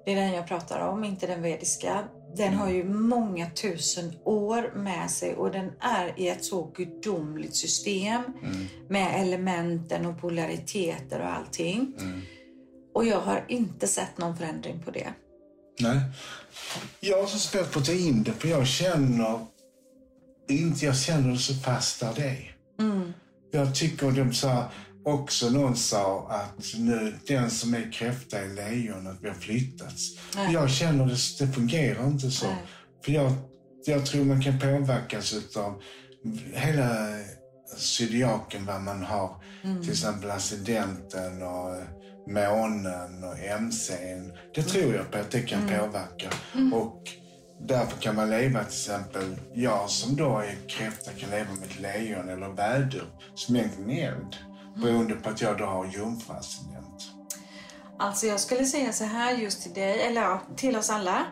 det 0.05 0.12
är 0.12 0.17
den 0.17 0.33
jag 0.33 0.49
pratar 0.49 0.88
om, 0.88 1.05
inte 1.05 1.26
den 1.26 1.43
vediska. 1.43 2.05
Den 2.37 2.55
har 2.55 2.71
ju 2.71 2.85
många 2.85 3.50
tusen 3.50 4.12
år 4.25 4.73
med 4.75 5.11
sig 5.11 5.35
och 5.35 5.50
den 5.50 5.73
är 5.81 6.21
i 6.21 6.29
ett 6.29 6.45
så 6.45 6.73
gudomligt 6.76 7.57
system 7.57 8.23
med 8.88 9.21
elementen 9.23 10.07
och 10.07 10.21
polariteter 10.21 11.21
och 11.21 11.37
allting. 11.37 11.95
Och 12.95 13.07
jag 13.07 13.21
har 13.21 13.45
inte 13.49 13.87
sett 13.87 14.19
någon 14.19 14.37
förändring 14.37 14.83
på 14.85 14.91
det. 14.91 15.09
Nej. 15.81 16.00
Jag 17.00 17.21
har 17.21 17.26
så 17.26 17.38
svårt 17.38 17.76
att 17.76 17.85
ta 17.85 17.93
in 17.93 18.23
det, 18.23 18.33
för 18.33 18.49
jag 18.49 18.67
känner 18.67 19.38
inte, 20.49 20.85
jag 20.87 20.97
känner 20.97 21.33
det 21.33 21.38
så 21.38 21.55
fast 21.55 22.03
av 22.03 22.14
det. 22.14 22.37
Jag 23.55 23.75
tycker 23.75 24.11
de 24.11 24.33
sa, 24.33 24.71
också 25.05 25.51
någon 25.51 25.77
sa 25.77 26.27
att 26.31 26.75
nu, 26.79 27.15
den 27.27 27.51
som 27.51 27.75
är 27.75 27.93
kräfta 27.93 28.39
är 28.39 28.49
lejonet, 28.49 29.17
vi 29.21 29.29
har 29.29 29.35
flyttats. 29.35 30.19
Nej. 30.37 30.53
Jag 30.53 30.71
känner 30.71 31.07
det, 31.07 31.47
det 31.47 31.53
fungerar 31.53 32.07
inte 32.07 32.31
så. 32.31 32.47
Nej. 32.47 32.57
För 33.05 33.13
jag, 33.13 33.33
jag 33.87 34.07
tror 34.07 34.25
man 34.25 34.43
kan 34.43 34.59
påverkas 34.59 35.57
av 35.57 35.83
hela 36.53 36.97
zodiaken, 37.77 38.67
vad 38.67 38.81
man 38.81 39.03
har. 39.03 39.37
Till 39.83 39.91
exempel 39.91 40.31
ascendenten 40.31 41.43
och 41.43 41.77
eh, 41.77 41.85
månen 42.27 43.25
och 43.25 43.63
MCn. 43.63 44.33
Det 44.55 44.63
tror 44.63 44.95
jag 44.95 45.11
på 45.11 45.19
att 45.19 45.31
det 45.31 45.41
kan 45.41 45.63
påverka. 45.63 46.31
Och 46.73 47.03
därför 47.61 48.01
kan 48.01 48.17
man 48.17 48.31
leva 48.31 48.65
till 48.65 48.69
exempel, 48.69 49.37
jag 49.53 49.91
som 49.91 50.17
då 50.17 50.39
är 50.39 50.69
kräfta 50.69 51.11
kan 51.11 51.31
leva 51.31 51.51
med 51.55 51.65
ett 51.71 51.81
lejon 51.81 52.29
eller 52.29 52.49
vädur 52.49 53.07
som 53.35 53.57
egentligen 53.57 53.91
är 53.91 54.09
eld. 54.09 54.37
Beroende 54.77 55.15
på 55.15 55.31
att 55.31 55.41
jag 55.41 55.59
då 55.59 55.65
har 55.65 55.87
jungfruascendent. 55.87 57.03
Alltså 57.99 58.27
jag 58.27 58.41
skulle 58.41 58.65
säga 58.65 58.93
så 58.93 59.05
här 59.05 59.33
just 59.37 59.63
till 59.63 59.73
dig, 59.73 60.01
eller 60.03 60.21
ja, 60.21 60.41
till 60.57 60.77
oss 60.77 60.91
alla. 60.91 61.27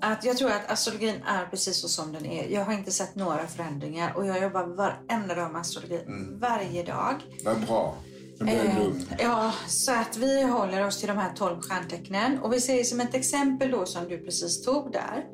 Att 0.00 0.24
jag 0.24 0.36
tror 0.36 0.50
att 0.50 0.70
astrologin 0.70 1.22
är 1.26 1.46
precis 1.46 1.80
så 1.80 1.88
som 1.88 2.12
den 2.12 2.26
är. 2.26 2.48
Jag 2.48 2.64
har 2.64 2.72
inte 2.72 2.90
sett 2.90 3.14
några 3.14 3.46
förändringar 3.46 4.16
och 4.16 4.26
jag 4.26 4.42
jobbar 4.42 4.66
varenda 4.66 5.34
dag 5.34 5.52
med 5.52 5.60
astrologi. 5.60 6.00
Varje 6.40 6.82
dag. 6.82 7.14
Vad 7.44 7.60
bra. 7.66 7.94
Eh. 8.46 8.88
Ja, 9.18 9.52
så 9.68 9.92
att 9.92 10.16
vi 10.16 10.42
håller 10.42 10.86
oss 10.86 10.98
till 10.98 11.08
de 11.08 11.18
här 11.18 11.32
12 11.34 11.60
stjärntecknen. 11.60 12.38
Och 12.38 12.52
vi 12.52 12.60
säger 12.60 12.84
som 12.84 13.00
ett 13.00 13.14
exempel 13.14 13.70
då 13.70 13.86
som 13.86 14.08
du 14.08 14.18
precis 14.18 14.64
tog 14.64 14.92
där. 14.92 15.24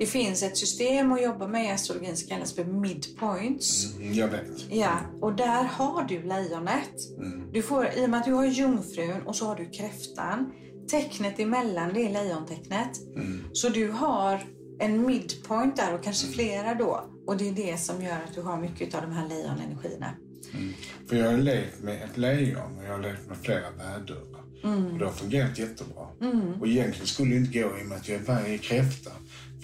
Det 0.00 0.06
finns 0.06 0.42
ett 0.42 0.56
system 0.56 1.12
att 1.12 1.22
jobba 1.22 1.46
med 1.46 1.64
i 1.64 1.70
astrologin 1.70 2.16
som 2.16 2.28
kallas 2.28 2.54
för 2.54 2.64
midpoints. 2.64 3.94
Mm, 3.96 4.14
jag 4.14 4.28
vet. 4.28 4.44
Ja, 4.70 4.98
och 5.20 5.36
där 5.36 5.64
har 5.64 6.04
du 6.04 6.22
lejonet. 6.22 6.90
Du 7.52 7.62
får, 7.62 7.86
I 7.96 8.06
och 8.06 8.10
med 8.10 8.20
att 8.20 8.26
du 8.26 8.32
har 8.32 8.46
jungfrun 8.46 9.22
och 9.26 9.36
så 9.36 9.46
har 9.46 9.56
du 9.56 9.70
kräftan. 9.70 10.52
Tecknet 10.90 11.38
emellan 11.38 11.94
det 11.94 12.06
är 12.06 12.10
lejontecknet. 12.10 12.90
Så 13.52 13.68
du 13.68 13.90
har 13.90 14.42
en 14.78 15.06
midpoint 15.06 15.76
där 15.76 15.94
och 15.94 16.04
kanske 16.04 16.26
flera 16.26 16.74
då. 16.74 17.10
Och 17.26 17.36
det 17.36 17.48
är 17.48 17.52
det 17.52 17.80
som 17.80 18.02
gör 18.02 18.16
att 18.16 18.34
du 18.34 18.42
har 18.42 18.60
mycket 18.60 18.94
av 18.94 19.02
de 19.02 19.12
här 19.12 19.28
lejonenergierna. 19.28 20.14
För 21.08 21.16
jag 21.16 21.30
har 21.30 21.38
levt 21.38 21.82
med 21.82 22.02
ett 22.02 22.16
lejon 22.16 22.78
och 22.78 22.84
jag 22.84 22.92
har 22.92 23.02
levt 23.02 23.28
med 23.28 23.36
flera 23.36 23.70
vädurar. 24.62 24.92
Och 24.92 24.98
det 24.98 25.04
har 25.04 25.12
fungerat 25.12 25.58
jättebra. 25.58 26.06
Och 26.60 26.66
egentligen 26.68 27.06
skulle 27.06 27.30
det 27.30 27.36
inte 27.36 27.58
gå 27.58 27.78
i 27.78 27.82
och 27.82 27.86
med 27.86 27.98
att 27.98 28.08
jag 28.08 28.28
är 28.28 28.58
kräfta. 28.58 29.10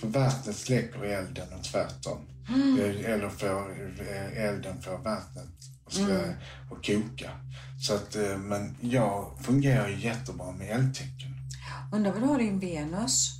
För 0.00 0.06
vattnet 0.06 0.56
släcker 0.56 1.04
elden 1.04 1.46
och 1.58 1.64
tvärtom. 1.64 2.18
Eh, 2.78 3.10
Eller 3.10 3.28
får 3.28 3.70
eh, 4.10 4.44
elden 4.44 4.82
får 4.82 4.98
vattnet 4.98 5.44
att 5.86 5.92
slä 5.92 6.34
och 6.70 6.86
koka. 6.86 7.30
Så 7.80 7.94
att, 7.94 8.16
eh, 8.16 8.38
men 8.38 8.76
jag 8.80 9.30
fungerar 9.42 9.88
jättebra 9.88 10.52
med 10.52 10.70
eldtecken. 10.70 11.36
Undrar 11.92 12.12
vad 12.12 12.22
du 12.22 12.26
har 12.26 12.38
din 12.38 12.58
Venus? 12.58 13.30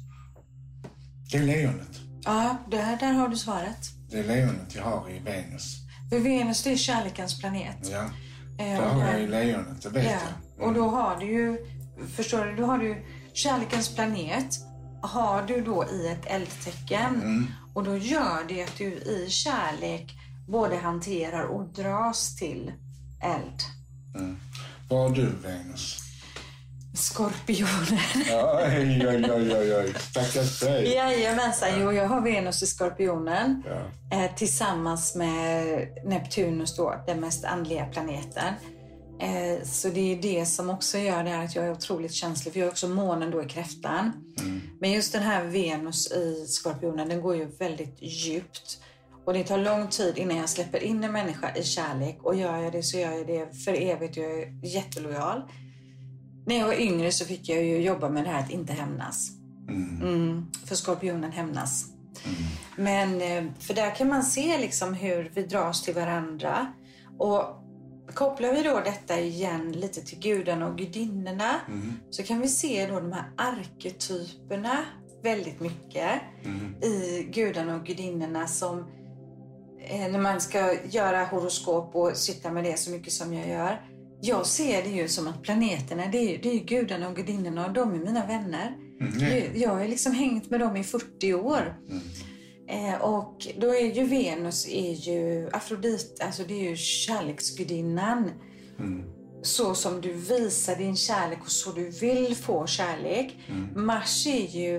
Det 1.31 1.37
är 1.39 1.43
lejonet. 1.43 2.01
Ja, 2.25 2.57
där, 2.71 2.97
där 3.01 3.13
har 3.13 3.29
du 3.29 3.37
svaret. 3.37 3.79
Det 4.11 4.19
är 4.19 4.25
lejonet 4.25 4.75
jag 4.75 4.83
har 4.85 5.11
i 5.11 5.19
Venus. 5.19 5.77
För 6.11 6.19
Venus 6.19 6.63
det 6.63 6.71
är 6.73 6.77
kärlekens 6.77 7.41
planet. 7.41 7.77
Ja. 7.91 8.11
Där 8.59 8.81
och 8.81 8.91
har 8.91 9.07
jag 9.13 9.21
ju 9.21 9.29
lejonet, 9.29 9.83
det 9.83 9.89
vet 9.89 10.05
Ja, 10.05 10.11
jag. 10.11 10.21
Och 10.61 10.75
då 10.75 10.89
har 10.89 11.17
du 11.17 11.27
ju, 11.27 11.59
förstår 12.17 12.45
du, 12.45 12.57
då 12.57 12.65
har 12.65 12.79
du 12.79 13.05
kärlekens 13.33 13.95
planet 13.95 14.47
har 15.07 15.43
du 15.43 15.61
då 15.61 15.85
i 15.85 16.09
ett 16.09 16.27
eldtecken. 16.27 17.15
Mm. 17.15 17.47
Och 17.75 17.85
då 17.85 17.97
gör 17.97 18.49
det 18.49 18.63
att 18.63 18.79
du 18.79 18.85
i 18.85 19.27
kärlek 19.31 20.15
både 20.49 20.77
hanterar 20.77 21.45
och 21.45 21.65
dras 21.69 22.37
till 22.37 22.73
eld. 23.23 23.61
Var 24.89 25.09
har 25.09 25.11
du 25.11 25.27
Venus? 25.43 26.03
Skorpionen. 26.95 27.99
Oj, 28.31 29.07
oj, 29.09 29.31
oj, 29.31 29.57
oj, 29.57 29.77
oj. 29.77 29.95
Stackars 29.99 30.61
dig. 30.61 30.95
Jajamensan, 30.95 31.69
jo 31.81 31.93
jag 31.93 32.09
har 32.09 32.21
Venus 32.21 32.63
i 32.63 32.67
Skorpionen. 32.67 33.63
Ja. 33.67 34.19
Eh, 34.19 34.35
tillsammans 34.35 35.15
med 35.15 35.89
Neptunus 36.05 36.77
då, 36.77 37.05
den 37.07 37.21
mest 37.21 37.45
andliga 37.45 37.87
planeten. 37.87 38.55
Eh, 39.19 39.65
så 39.65 39.89
det 39.89 40.13
är 40.13 40.23
det 40.23 40.47
som 40.47 40.71
också 40.71 40.99
gör 40.99 41.25
det 41.25 41.31
här 41.31 41.45
att 41.45 41.55
jag 41.55 41.65
är 41.65 41.73
otroligt 41.73 42.13
känslig, 42.13 42.53
för 42.53 42.61
jag 42.61 42.67
har 42.67 42.71
också 42.71 42.89
månen 42.89 43.31
då 43.31 43.43
i 43.43 43.49
kräftan. 43.49 44.13
Men 44.81 44.93
just 44.93 45.13
den 45.13 45.23
här 45.23 45.45
Venus 45.45 46.13
i 46.13 46.47
Skorpionen, 46.49 47.09
den 47.09 47.21
går 47.23 47.37
ju 47.37 47.45
väldigt 47.45 47.97
djupt. 48.03 48.81
Och 49.25 49.33
det 49.33 49.45
tar 49.45 49.59
lång 49.59 49.89
tid 49.89 50.19
innan 50.19 50.37
jag 50.37 50.49
släpper 50.49 50.83
in 50.83 51.05
en 51.05 51.13
människa 51.13 51.57
i 51.57 51.65
kärlek. 51.65 52.19
Och 52.23 52.35
gör 52.35 52.57
jag 52.57 52.73
det 52.73 52.83
så 52.83 52.99
gör 52.99 53.13
jag 53.13 53.27
det 53.27 53.65
för 53.65 53.83
evigt. 53.83 54.17
Jag 54.17 54.43
är 54.43 54.65
jättelojal. 54.65 55.43
När 56.47 56.59
jag 56.59 56.67
var 56.67 56.81
yngre 56.81 57.13
så 57.13 57.25
fick 57.25 57.49
jag 57.49 57.65
ju 57.65 57.83
jobba 57.83 58.09
med 58.09 58.25
det 58.25 58.31
här 58.31 58.41
att 58.41 58.51
inte 58.51 58.73
hämnas. 58.73 59.31
Mm, 59.69 60.47
för 60.67 60.75
skorpionen 60.75 61.33
hämnas. 61.33 61.85
Men 62.77 63.21
eh, 63.21 63.53
för 63.59 63.75
där 63.75 63.95
kan 63.95 64.09
man 64.09 64.23
se 64.23 64.59
liksom 64.59 64.95
hur 64.95 65.33
vi 65.35 65.43
dras 65.43 65.83
till 65.83 65.95
varandra. 65.95 66.73
Och 67.19 67.66
kopplar 68.15 68.53
vi 68.53 68.63
då 68.63 68.81
detta 68.85 69.21
igen 69.21 69.73
lite 69.73 70.01
till 70.01 70.19
gudarna 70.19 70.67
och 70.69 70.79
gudinnorna 70.79 71.55
så 72.11 72.23
kan 72.23 72.41
vi 72.41 72.49
se 72.49 72.87
då 72.87 73.01
de 73.01 73.13
här 73.13 73.25
arketyperna 73.37 74.79
väldigt 75.23 75.61
mycket 75.61 76.11
i 76.87 77.23
gudarna 77.33 77.77
och 77.77 77.85
gudinnorna 77.87 78.47
som 78.47 78.79
eh, 79.81 80.09
när 80.13 80.19
man 80.19 80.41
ska 80.41 80.75
göra 80.91 81.25
horoskop 81.25 81.95
och 81.95 82.17
sitta 82.17 82.51
med 82.53 82.65
det 82.65 82.79
så 82.79 82.91
mycket 82.91 83.13
som 83.13 83.35
jag 83.35 83.49
gör. 83.49 83.81
Jag 84.21 84.47
ser 84.47 84.83
det 84.83 84.89
ju 84.91 85.09
som 85.09 85.29
att 85.29 85.43
planeterna, 85.43 86.03
det 86.13 86.19
är, 86.19 86.39
det 86.43 86.49
är 86.49 86.65
gudarna 86.65 87.09
och 87.09 87.17
gudinnorna 87.17 87.67
och 87.67 87.73
de 87.73 87.95
är 87.95 87.99
mina 87.99 88.27
vänner. 88.27 88.77
Jag- 89.21 89.57
Jag 89.57 89.71
har 89.71 89.89
liksom 89.89 90.13
hängt 90.13 90.51
med 90.51 90.61
dem 90.61 90.77
i 90.77 90.85
40 90.85 91.35
år. 91.35 91.77
Eh, 92.69 93.03
och 93.03 93.47
då 93.59 93.75
är 93.75 93.95
ju 93.95 94.05
Venus 94.05 94.69
är 94.69 94.93
ju 94.93 95.51
Afrodite, 95.53 96.25
alltså 96.25 96.43
det 96.43 96.55
är 96.55 96.71
ju 96.71 96.77
kärleksgudinnan. 96.77 98.31
Så 99.43 99.75
som 99.75 100.01
du 100.01 100.13
visar 100.13 100.77
din 100.77 100.97
kärlek 100.97 101.39
och 101.43 101.51
så 101.51 101.73
du 101.73 101.91
vill 101.91 102.37
få 102.37 102.67
kärlek. 102.67 103.39
Mars 103.75 104.27
är 104.27 104.47
ju 104.47 104.77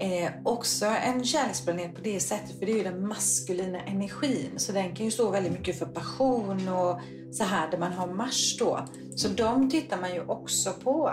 eh, 0.00 0.32
också 0.44 0.86
en 0.86 1.24
kärleksplanet 1.24 1.94
på 1.94 2.00
det 2.00 2.20
sättet, 2.20 2.58
för 2.58 2.66
det 2.66 2.72
är 2.72 2.76
ju 2.76 2.84
den 2.84 3.08
maskulina 3.08 3.80
energin. 3.80 4.50
Så 4.56 4.72
den 4.72 4.94
kan 4.94 5.04
ju 5.04 5.10
stå 5.10 5.30
väldigt 5.30 5.52
mycket 5.52 5.78
för 5.78 5.86
passion 5.86 6.68
och 6.68 7.00
så 7.32 7.44
här 7.44 7.70
där 7.70 7.78
man 7.78 7.92
har 7.92 8.06
Mars 8.06 8.56
då. 8.58 8.84
Så 9.16 9.28
de 9.28 9.70
tittar 9.70 10.00
man 10.00 10.14
ju 10.14 10.20
också 10.20 10.72
på 10.72 11.12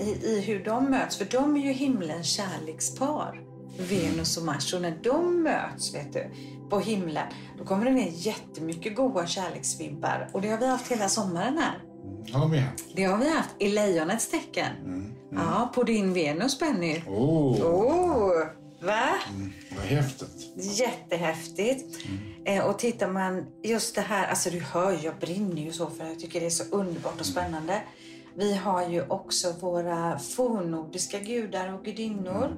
i, 0.00 0.26
i 0.26 0.40
hur 0.40 0.64
de 0.64 0.90
möts, 0.90 1.16
för 1.16 1.24
de 1.24 1.56
är 1.56 1.60
ju 1.60 1.72
himlens 1.72 2.26
kärlekspar. 2.26 3.53
Venus 3.78 4.36
och 4.36 4.44
Mars. 4.44 4.74
Och 4.74 4.82
när 4.82 4.98
de 5.02 5.42
möts, 5.42 5.94
vet 5.94 6.12
du, 6.12 6.30
på 6.70 6.78
himlen, 6.80 7.26
då 7.58 7.64
kommer 7.64 7.84
det 7.84 7.90
ner 7.92 8.10
jättemycket 8.14 8.96
goda 8.96 9.26
kärleksvibbar. 9.26 10.28
Och 10.32 10.40
det 10.42 10.48
har 10.48 10.58
vi 10.58 10.66
haft 10.66 10.92
hela 10.92 11.08
sommaren 11.08 11.58
här. 11.58 11.78
Har 12.32 12.48
vi 12.48 12.58
haft. 12.58 12.84
Det 12.96 13.04
har 13.04 13.18
vi 13.18 13.30
haft 13.30 13.50
i 13.58 13.68
lejonets 13.68 14.30
tecken. 14.30 14.66
Ja, 15.30 15.72
på 15.74 15.82
din 15.82 16.12
Venus, 16.12 16.58
Benny. 16.60 17.02
Oh, 17.08 17.62
Oh, 17.66 18.46
va? 18.80 19.08
vad 19.76 19.84
häftigt. 19.86 20.78
Jättehäftigt. 20.78 21.98
Eh, 22.44 22.64
och 22.64 22.78
tittar 22.78 23.08
man 23.10 23.46
just 23.62 23.94
det 23.94 24.00
här, 24.00 24.26
alltså 24.28 24.50
du 24.50 24.60
hör 24.60 24.92
ju, 24.92 24.98
jag 24.98 25.14
brinner 25.20 25.62
ju 25.62 25.72
så 25.72 25.86
för 25.90 26.04
jag 26.06 26.18
tycker 26.20 26.40
det 26.40 26.46
är 26.46 26.50
så 26.50 26.64
underbart 26.70 27.20
och 27.20 27.26
spännande. 27.26 27.82
Vi 28.36 28.54
har 28.56 28.88
ju 28.88 29.02
också 29.08 29.52
våra 29.60 30.18
fornnordiska 30.18 31.18
gudar 31.18 31.72
och 31.74 31.84
gudinnor. 31.84 32.56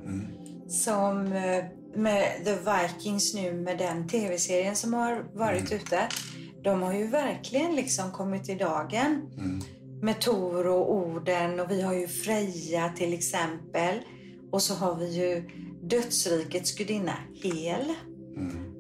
Som 0.69 1.33
eh, 1.33 1.65
med 1.95 2.45
The 2.45 2.55
Vikings 2.55 3.35
nu 3.35 3.53
med 3.53 3.79
den 3.79 4.09
tv-serien 4.09 4.77
som 4.77 4.95
har 4.95 5.25
varit 5.35 5.73
ute. 5.73 6.09
De 6.63 6.83
har 6.83 6.93
ju 6.93 7.07
verkligen 7.07 7.77
liksom 7.77 8.13
kommit 8.13 8.49
i 8.49 8.55
dagen. 8.55 9.31
Med 10.03 10.21
Tor 10.21 10.67
och 10.67 10.95
Orden 10.95 11.61
och 11.61 11.71
vi 11.71 11.83
har 11.83 11.95
ju 11.95 12.09
Freja 12.09 12.89
till 12.97 13.15
exempel. 13.15 13.99
Och 14.51 14.63
så 14.63 14.75
har 14.75 14.95
vi 14.95 15.07
ju 15.07 15.51
dödsrikets 15.83 16.75
gudinna 16.75 17.15
Hel. 17.43 17.95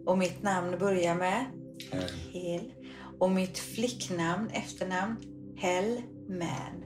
Och 0.06 0.18
mitt 0.18 0.42
namn 0.42 0.78
börjar 0.78 1.14
med 1.14 1.44
Eh, 1.90 2.00
Hel. 2.32 2.72
Och 3.18 3.30
mitt 3.30 3.58
flicknamn, 3.58 4.50
efternamn, 4.50 5.16
Hellman. 5.56 6.84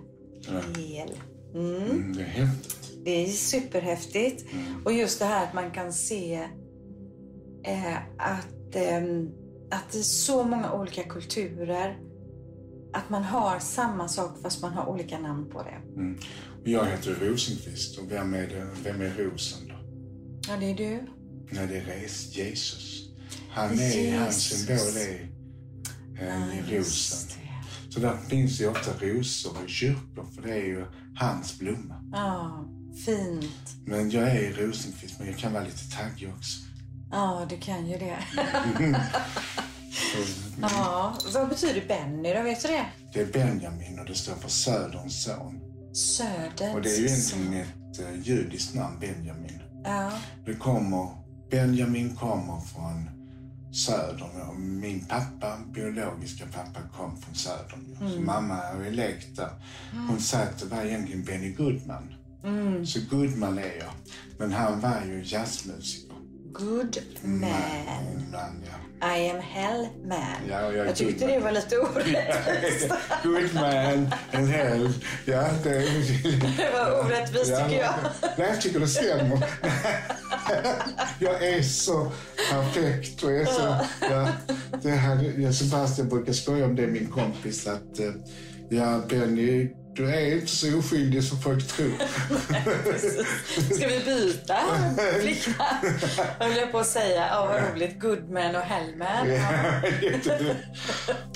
Hel. 0.77 1.11
Mm. 1.55 1.83
mm, 1.83 2.13
det 2.13 2.23
är 2.23 2.27
häftigt. 2.27 2.80
Det 3.05 3.11
är 3.11 3.27
superhäftigt. 3.27 4.45
Och 4.85 4.93
just 4.93 5.19
det 5.19 5.25
här 5.25 5.47
att 5.47 5.55
man 5.55 5.71
kan 5.71 5.93
se 5.93 6.35
eh, 7.65 7.97
att, 8.19 8.75
ehm, 8.77 9.29
att 9.71 9.93
det 9.93 9.99
är 9.99 10.03
så 10.03 10.45
många 10.45 10.73
olika 10.73 11.03
kulturer. 11.03 11.99
Att 12.93 13.11
man 13.11 13.23
har 13.23 13.59
samma 13.59 14.09
sak 14.09 14.43
fast 14.43 14.63
man 14.63 14.73
har 14.73 14.87
olika 14.87 15.19
namn 15.19 15.51
på 15.51 15.63
det. 15.63 16.01
Mm. 16.01 16.19
Och 16.63 16.69
jag 16.69 16.87
heter 16.87 17.15
Rosenqvist 17.21 17.99
och 17.99 18.11
vem 18.13 18.35
är, 18.35 18.47
det, 18.47 18.67
vem 18.85 19.01
är 19.01 19.11
rosen 19.11 19.69
då? 19.69 19.75
Ja, 20.49 20.57
det 20.61 20.67
är 20.71 20.75
du. 20.75 21.07
Nej, 21.51 21.67
det 21.67 21.77
är 21.77 21.85
res- 22.03 22.37
Jesus. 22.37 23.09
Han 23.51 23.71
är, 23.79 24.19
hans 24.19 24.51
Jesus. 24.53 24.67
symbol 24.67 25.03
är 25.03 25.31
eh, 26.29 26.71
Ja, 26.71 26.79
rosen. 26.79 27.31
Så 27.91 28.01
där 28.01 28.17
finns 28.17 28.61
ju 28.61 28.69
ofta 28.69 29.07
rosor 29.07 29.53
i 29.67 29.69
kyrkor 29.69 30.25
för 30.35 30.43
det 30.43 30.53
är 30.55 30.65
ju 30.67 30.85
hans 31.17 31.59
blomma. 31.59 32.05
Ja, 32.13 32.65
fint. 33.05 33.77
Men 33.87 34.11
jag 34.11 34.29
är 34.29 34.53
Rosenqvist 34.53 35.19
men 35.19 35.29
jag 35.29 35.39
kan 35.39 35.53
vara 35.53 35.65
lite 35.65 35.91
taggig 35.97 36.29
också. 36.37 36.59
Ja, 37.11 37.47
du 37.49 37.57
kan 37.57 37.87
ju 37.87 37.99
det. 37.99 38.19
Så, 39.93 40.19
Ja, 40.61 41.19
vad 41.35 41.49
betyder 41.49 41.85
Benny 41.89 42.35
då? 42.35 42.43
Vet 42.43 42.63
du 42.63 42.69
det? 42.69 42.87
Det 43.13 43.21
är 43.21 43.27
Benjamin 43.33 43.99
och 43.99 44.07
det 44.07 44.15
står 44.15 44.35
för 44.35 44.49
Söderns 44.49 45.23
son. 45.25 45.61
Söderns 45.95 46.75
Och 46.75 46.83
det 46.83 46.91
är 46.91 46.99
ju 46.99 47.07
egentligen 47.07 47.55
ett 47.55 48.01
eh, 48.01 48.21
judiskt 48.23 48.75
namn, 48.75 48.97
Benjamin. 49.01 49.61
Ja, 49.85 50.13
Det 50.47 50.55
kommer, 50.55 51.09
Benjamin 51.51 52.17
kommer 52.17 52.61
från 52.61 53.11
Södern. 53.73 54.41
och 54.49 54.61
Min 54.61 55.05
pappa, 55.05 55.59
biologiska 55.75 56.45
pappa, 56.47 56.81
kom 56.97 57.21
från 57.23 57.35
Södern. 57.35 57.97
Mm. 58.01 58.13
Så 58.13 58.21
mamma 58.21 58.59
ju 58.85 58.91
lekt 58.91 59.37
där. 59.37 59.51
Hon 60.09 60.21
sa 60.21 60.39
att 60.39 60.59
det 60.59 60.67
var 60.67 60.85
egentligen 60.85 61.25
Benny 61.25 61.53
Goodman. 61.53 62.15
Mm. 62.45 62.87
Så 62.87 63.01
Goodman 63.11 63.59
är 63.59 63.77
jag. 63.79 63.93
Men 64.39 64.53
han 64.53 64.81
var 64.81 65.03
ju 65.07 65.23
jazzmusiker. 65.25 66.11
good 66.53 66.99
man. 67.23 67.51
Man, 68.33 68.63
ja. 68.67 68.77
I 69.17 69.31
am 69.31 69.41
hell 69.41 69.87
man. 70.05 70.49
Ja, 70.49 70.73
jag 70.73 70.87
jag 70.87 70.97
tyckte 70.97 71.25
good 71.25 71.29
det 71.29 71.35
man. 71.35 71.45
var 71.45 71.53
lite 71.53 71.79
orättvist. 71.79 72.93
Goodman 73.23 74.13
and 74.33 74.49
hell. 74.49 74.93
Ja, 75.25 75.49
det, 75.63 75.71
Det 76.57 76.71
var 76.73 77.01
orättvist 77.01 77.57
tycker 77.57 77.81
jag. 77.81 77.95
Nej, 78.39 78.49
jag 78.49 78.61
tycker 78.61 78.81
det 78.81 78.89
stämmer. 78.89 79.45
Jag 81.19 81.43
är 81.49 81.63
så 81.63 82.13
perfekt. 82.51 83.23
Och 83.23 83.33
är 83.33 83.45
så, 83.45 83.77
ja, 84.01 84.29
det 84.83 84.91
jag 85.39 85.55
Sebastian 85.55 86.09
brukar 86.09 86.33
skoja 86.33 86.65
om 86.65 86.77
det, 86.77 86.87
min 86.87 87.07
kompis, 87.07 87.67
att 87.67 87.99
eh, 88.01 88.13
ja, 88.69 89.01
Benny, 89.09 89.69
du 89.95 90.11
är 90.15 90.35
inte 90.35 90.47
så 90.47 90.79
oskyldig 90.79 91.25
som 91.25 91.41
folk 91.41 91.67
tror. 91.69 91.93
Ska 93.75 93.89
vi 93.89 94.01
byta 94.05 94.59
flicknamn? 95.21 95.99
Höll 96.39 96.57
jag 96.57 96.73
på 96.73 96.79
att 96.79 96.87
säga. 96.87 97.27
Ja, 97.31 97.47
vad 97.47 97.73
roligt. 97.75 98.01
Goodman 98.01 98.57
och 98.57 98.63
Hellman. 98.63 99.29
Ja, 99.31 99.53
Ja. 100.25 100.55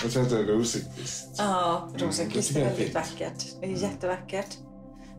Och 0.05 0.11
så 0.11 0.21
heter 0.23 0.37
det 0.37 0.53
Rosenqvist. 0.53 1.27
ja 1.39 1.93
Rosenqvist 1.99 2.51
Mm, 2.51 2.55
det 2.55 2.61
är 2.61 2.65
jag 2.65 2.73
är 2.73 2.77
väldigt 2.77 2.95
vackert. 2.95 3.45
Det 3.61 3.67
är 3.67 3.71
jättevackert. 3.71 4.47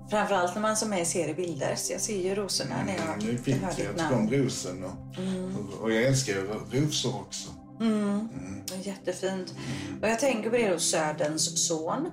Framförallt 0.10 0.56
när 0.56 0.62
man 0.62 0.78
som 0.78 0.90
mig 0.90 1.06
ser 1.06 1.28
i 1.30 1.34
bilder. 1.34 1.76
Så 1.76 1.94
jag 1.94 2.02
ser 2.02 2.22
ju 2.22 2.36
rosorna 2.36 2.76
när 2.86 2.96
Mm, 2.96 3.08
jag, 3.08 3.20
det 3.20 3.28
är 3.30 3.32
jag 3.34 3.44
fint. 3.44 3.64
hör 3.64 3.70
Jag 3.78 3.78
ditt 3.94 3.98
namn. 3.98 4.16
om 4.16 4.32
rosen. 4.32 4.84
Och, 4.84 4.92
och, 5.76 5.82
och 5.82 5.92
jag 5.92 6.04
älskar 6.04 6.34
ju 6.34 6.80
rosor 6.82 7.16
också. 7.16 7.50
Det 7.80 8.76
är 8.76 8.88
Jättefint. 8.88 9.54
Och 10.02 10.10
jag 10.10 10.20
tänker 10.20 10.50
på 10.50 10.56
det 10.56 10.70
då, 10.70 10.80
Söderns 10.80 11.68
son. 11.68 12.10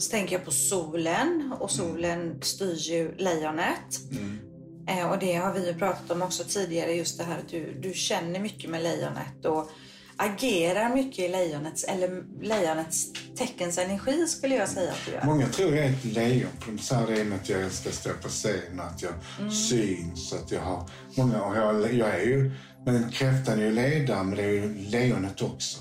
Så 0.00 0.10
tänker 0.10 0.36
jag 0.36 0.44
på 0.44 0.50
solen 0.50 1.52
och 1.60 1.70
solen 1.70 2.38
styr 2.42 2.76
ju 2.76 3.14
lejonet. 3.16 4.00
Eh, 4.88 5.10
och 5.10 5.18
det 5.18 5.34
har 5.34 5.52
vi 5.52 5.66
ju 5.66 5.74
pratat 5.74 6.10
om 6.10 6.22
också 6.22 6.44
tidigare, 6.44 6.92
just 6.92 7.18
det 7.18 7.24
här 7.24 7.38
att 7.38 7.48
du, 7.48 7.80
du 7.80 7.92
känner 7.94 8.40
mycket 8.40 8.70
med 8.70 8.82
lejonet 8.82 9.44
och 9.44 9.70
agerar 10.16 10.94
mycket 10.94 11.18
i 11.18 11.28
lejonets, 11.28 11.84
eller 11.84 12.24
lejonets 12.42 13.06
teckens 13.36 13.78
energi 13.78 14.26
skulle 14.26 14.54
jag 14.54 14.68
säga 14.68 14.90
att 14.90 15.06
du 15.06 15.12
gör. 15.12 15.24
Många 15.24 15.48
tror 15.48 15.76
jag 15.76 15.86
är 15.86 15.90
ett 15.90 16.04
lejon, 16.04 16.50
för 16.60 16.72
de 16.72 16.78
säger 16.78 17.16
det 17.16 17.24
med 17.24 17.38
att 17.38 17.48
jag 17.48 17.72
ska 17.72 17.90
stå 17.90 18.10
på 18.22 18.28
scen 18.28 18.80
att 18.80 19.02
jag 19.02 19.12
syns. 19.52 20.32
Att 20.32 20.52
jag 20.52 20.60
har 20.60 20.90
många, 21.16 21.42
och 21.42 21.56
jag, 21.56 21.94
jag 21.94 22.08
är 22.08 22.26
ju, 22.26 22.50
men 22.86 23.10
kräftan 23.10 23.58
är 23.58 23.64
ju 23.64 23.72
ledare, 23.72 24.24
men 24.24 24.36
det 24.36 24.42
är 24.42 24.48
ju 24.48 24.74
lejonet 24.74 25.42
också. 25.42 25.78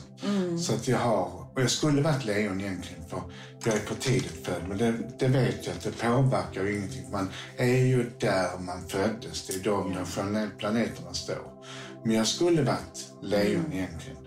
Så 0.62 0.73
att 0.73 0.88
jag 0.88 0.97
har, 0.97 1.48
och 1.60 1.63
jag 1.63 1.72
skulle 1.72 2.02
varit 2.02 2.26
lejon 2.26 2.62
egentligen, 2.62 3.04
för 3.10 3.22
jag 3.65 3.76
är 3.76 3.80
för 3.80 3.95
tidigt 3.95 4.45
född. 4.45 4.62
Men 4.67 4.78
det, 4.78 4.93
det 5.19 5.28
vet 5.28 5.65
jag 5.67 5.76
att 5.76 5.82
det 5.84 5.91
påverkar 5.91 6.63
ju 6.63 6.78
ingenting. 6.78 7.12
Man 7.12 7.30
är 7.58 7.86
ju 7.86 8.10
där 8.19 8.58
man 8.60 8.88
föddes, 8.88 9.48
det 9.48 9.54
är 9.54 9.63
de 9.63 9.93
där 9.93 10.06
planet- 10.06 10.58
planeterna 10.58 11.13
står. 11.13 11.52
Men 12.04 12.15
jag 12.15 12.28
skulle 12.28 12.62
varit 12.62 13.08
lejon 13.22 13.74
egentligen. 13.74 14.17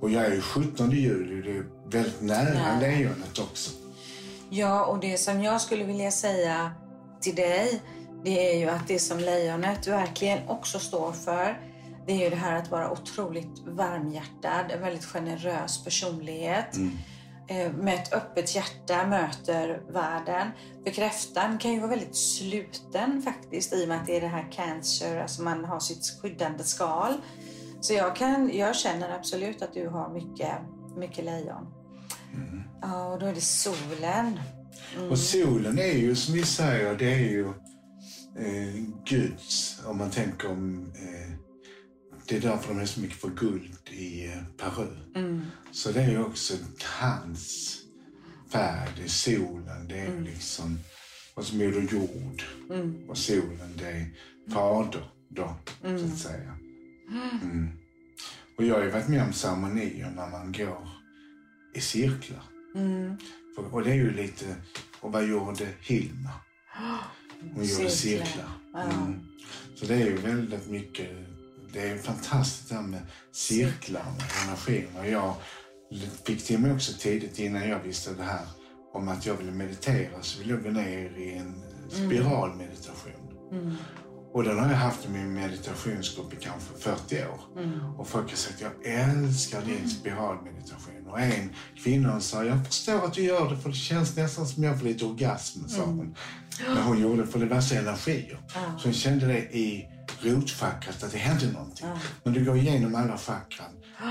Och 0.00 0.10
jag 0.10 0.24
är 0.24 0.30
ju 0.34 0.40
17 0.40 0.90
juli, 0.90 1.42
det 1.42 1.58
är 1.58 1.64
väldigt 1.90 2.20
nära 2.22 2.54
Nära. 2.54 2.80
lejonet 2.80 3.38
också. 3.38 3.70
Ja, 4.50 4.84
och 4.84 5.00
det 5.00 5.18
som 5.18 5.42
jag 5.42 5.60
skulle 5.60 5.84
vilja 5.84 6.10
säga 6.10 6.72
till 7.20 7.34
dig, 7.34 7.82
det 8.24 8.52
är 8.54 8.58
ju 8.58 8.68
att 8.68 8.88
det 8.88 8.98
som 8.98 9.18
lejonet 9.18 9.86
verkligen 9.86 10.48
också 10.48 10.78
står 10.78 11.12
för, 11.12 11.60
det 12.06 12.12
är 12.12 12.24
ju 12.24 12.30
det 12.30 12.36
här 12.36 12.56
att 12.56 12.70
vara 12.70 12.90
otroligt 12.92 13.58
varmhjärtad, 13.66 14.70
en 14.70 14.80
väldigt 14.80 15.04
generös 15.04 15.84
personlighet. 15.84 16.76
Eh, 17.48 17.72
Med 17.72 17.94
ett 17.94 18.12
öppet 18.12 18.54
hjärta 18.54 19.06
möter 19.06 19.82
världen. 19.92 20.48
För 20.84 20.90
kräftan 20.92 21.58
kan 21.58 21.72
ju 21.72 21.78
vara 21.80 21.90
väldigt 21.90 22.16
sluten 22.16 23.22
faktiskt 23.22 23.72
i 23.72 23.84
och 23.84 23.88
med 23.88 24.00
att 24.00 24.06
det 24.06 24.16
är 24.16 24.20
det 24.20 24.26
här 24.28 24.52
cancer, 24.52 25.20
alltså 25.20 25.42
man 25.42 25.64
har 25.64 25.80
sitt 25.80 26.18
skyddande 26.22 26.64
skal. 26.64 27.14
Så 27.80 27.92
jag, 27.94 28.16
kan, 28.16 28.50
jag 28.56 28.76
känner 28.76 29.10
absolut 29.14 29.62
att 29.62 29.74
du 29.74 29.88
har 29.88 30.12
mycket, 30.14 30.52
mycket 30.96 31.24
lejon. 31.24 31.66
Ja, 32.82 33.06
och 33.12 33.18
då 33.20 33.26
är 33.26 33.34
det 33.34 33.40
solen. 33.40 34.40
Och 35.10 35.18
solen 35.18 35.78
är 35.78 35.92
ju 35.98 36.14
som 36.14 36.34
vi 36.34 36.42
säger, 36.42 36.94
det 36.94 37.12
är 37.14 37.18
ju 37.18 37.46
eh, 38.38 38.74
Guds, 39.04 39.80
om 39.86 39.98
man 39.98 40.10
tänker 40.10 40.50
om... 40.50 40.92
Eh, 40.94 41.51
det 42.28 42.36
är 42.36 42.40
därför 42.40 42.74
de 42.74 42.80
är 42.80 42.86
så 42.86 43.00
mycket 43.00 43.16
för 43.16 43.28
guld 43.28 43.88
i 43.90 44.26
eh, 44.26 44.42
Peru. 44.56 44.96
Så 45.72 45.92
det 45.92 46.02
är 46.02 46.26
också 46.26 46.54
hans 47.00 47.78
färg, 48.52 48.88
det 48.96 49.02
är 49.02 49.08
solen, 49.08 49.88
det 49.88 49.98
är 49.98 50.06
ju 50.06 50.24
liksom... 50.24 50.78
Och 51.34 51.44
så 51.44 51.56
Moder 51.56 51.88
Jord. 51.92 52.42
Och 53.08 53.18
solen, 53.18 53.76
det 53.78 53.86
är 53.86 54.06
Fader 54.54 55.04
då, 55.28 55.54
så 55.82 56.04
att 56.04 56.18
säga. 56.18 56.56
Mm. 57.42 57.68
Och 58.58 58.64
jag 58.64 58.74
har 58.74 58.82
ju 58.84 58.90
varit 58.90 59.08
med 59.08 59.22
om 59.22 59.32
ceremonier 59.32 60.12
när 60.16 60.30
man 60.30 60.52
går 60.52 60.88
i 61.74 61.80
cirklar. 61.80 62.42
För, 63.56 63.74
och 63.74 63.82
det 63.84 63.90
är 63.90 63.94
ju 63.94 64.10
lite, 64.10 64.56
och 65.00 65.12
vad 65.12 65.28
gjorde 65.28 65.68
Hilma? 65.80 66.30
Hon 67.54 67.64
gjorde 67.64 67.90
Cirklar. 67.90 67.90
cirklar. 67.90 68.50
Mm. 68.74 69.20
Så 69.74 69.86
det 69.86 69.94
är 69.94 70.06
ju 70.06 70.16
väldigt 70.16 70.70
mycket, 70.70 71.10
det 71.72 71.88
är 71.88 71.98
fantastiskt 71.98 72.68
det 72.68 72.74
här 72.74 72.82
med 72.82 73.00
cirklar, 73.32 74.04
med 74.04 74.48
energin. 74.48 74.88
Och 74.98 75.06
jag 75.06 75.34
fick 76.24 76.44
till 76.44 76.58
mig 76.58 76.72
också 76.72 76.92
tidigt 76.98 77.38
innan 77.38 77.68
jag 77.68 77.78
visste 77.78 78.14
det 78.14 78.22
här 78.22 78.46
om 78.92 79.08
att 79.08 79.26
jag 79.26 79.34
ville 79.34 79.52
meditera 79.52 80.22
så 80.22 80.38
ville 80.38 80.52
jag 80.52 80.62
gå 80.62 80.70
ner 80.70 81.18
i 81.18 81.34
en 81.34 81.62
spiralmeditation. 81.90 83.38
Och 84.32 84.44
den 84.44 84.58
har 84.58 84.68
jag 84.68 84.76
haft 84.76 85.06
i 85.06 85.08
min 85.08 85.34
meditationsgrupp 85.34 86.32
i 86.32 86.36
kanske 86.36 86.74
40 86.78 87.16
år. 87.16 87.40
Och 87.98 88.08
folk 88.08 88.30
har 88.30 88.36
sagt 88.36 88.60
jag 88.60 88.72
älskar 88.84 89.62
din 89.62 89.88
spiralmeditation. 89.88 91.01
Och 91.12 91.20
en 91.20 91.50
kvinna 91.76 92.20
sa 92.20 92.44
jag 92.44 92.66
förstår 92.66 93.04
att 93.04 93.14
du 93.14 93.22
gör 93.22 93.50
det 93.50 93.56
för 93.56 93.68
det 93.68 93.74
känns 93.74 94.16
nästan 94.16 94.46
som 94.46 94.64
jag 94.64 94.78
får 94.78 94.86
lite 94.86 95.04
orgasm. 95.04 95.68
Sa 95.68 95.82
hon. 95.82 96.16
När 96.68 96.82
hon 96.82 97.00
gjorde 97.00 97.22
det 97.22 97.26
för 97.26 97.60
så 97.60 97.74
energier. 97.74 98.38
Så 98.78 98.84
hon 98.84 98.92
kände 98.92 99.26
det 99.26 99.38
i 99.38 99.88
rotchakrat 100.20 101.02
att 101.02 101.12
det 101.12 101.18
hände 101.18 101.52
någonting. 101.52 101.86
Men 102.22 102.32
du 102.32 102.44
går 102.44 102.56
igenom 102.56 102.94
alla 102.94 103.18
chakran 103.18 103.70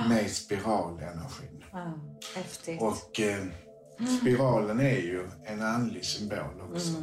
med 0.09 0.31
spiralenergin. 0.31 1.63
Ja, 1.71 1.93
häftigt. 2.35 2.81
Och 2.81 3.19
eh, 3.19 3.43
Spiralen 4.21 4.79
är 4.79 4.97
ju 4.97 5.27
en 5.45 5.61
andlig 5.61 6.05
symbol 6.05 6.61
också. 6.71 6.93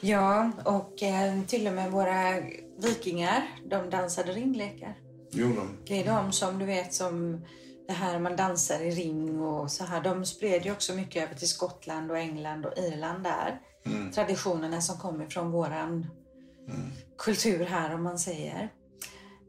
Ja, 0.00 0.50
och 0.64 1.02
eh, 1.02 1.42
till 1.42 1.66
och 1.66 1.72
med 1.72 1.90
våra 1.90 2.40
vikingar, 2.78 3.42
de 3.70 3.90
dansade 3.90 4.32
ringlekar. 4.32 4.94
Jo, 5.32 5.46
de. 5.46 5.76
Det 5.86 6.02
är 6.02 6.06
de 6.14 6.32
som 6.32 6.58
du 6.58 6.64
vet 6.64 6.94
som 6.94 7.44
det 7.88 7.94
här 7.94 8.18
man 8.18 8.36
dansar 8.36 8.80
i 8.80 8.90
ring 8.90 9.40
och 9.40 9.70
så 9.70 9.84
här. 9.84 10.00
De 10.00 10.24
spred 10.24 10.64
ju 10.64 10.72
också 10.72 10.94
mycket 10.94 11.22
över 11.22 11.34
till 11.34 11.48
Skottland 11.48 12.10
och 12.10 12.18
England 12.18 12.66
och 12.66 12.78
Irland 12.78 13.24
där. 13.24 13.60
Traditionerna 14.14 14.80
som 14.80 14.98
kommer 14.98 15.26
från 15.26 15.50
våran 15.50 16.06
kultur 17.18 17.64
här 17.64 17.94
om 17.94 18.02
man 18.02 18.18
säger. 18.18 18.68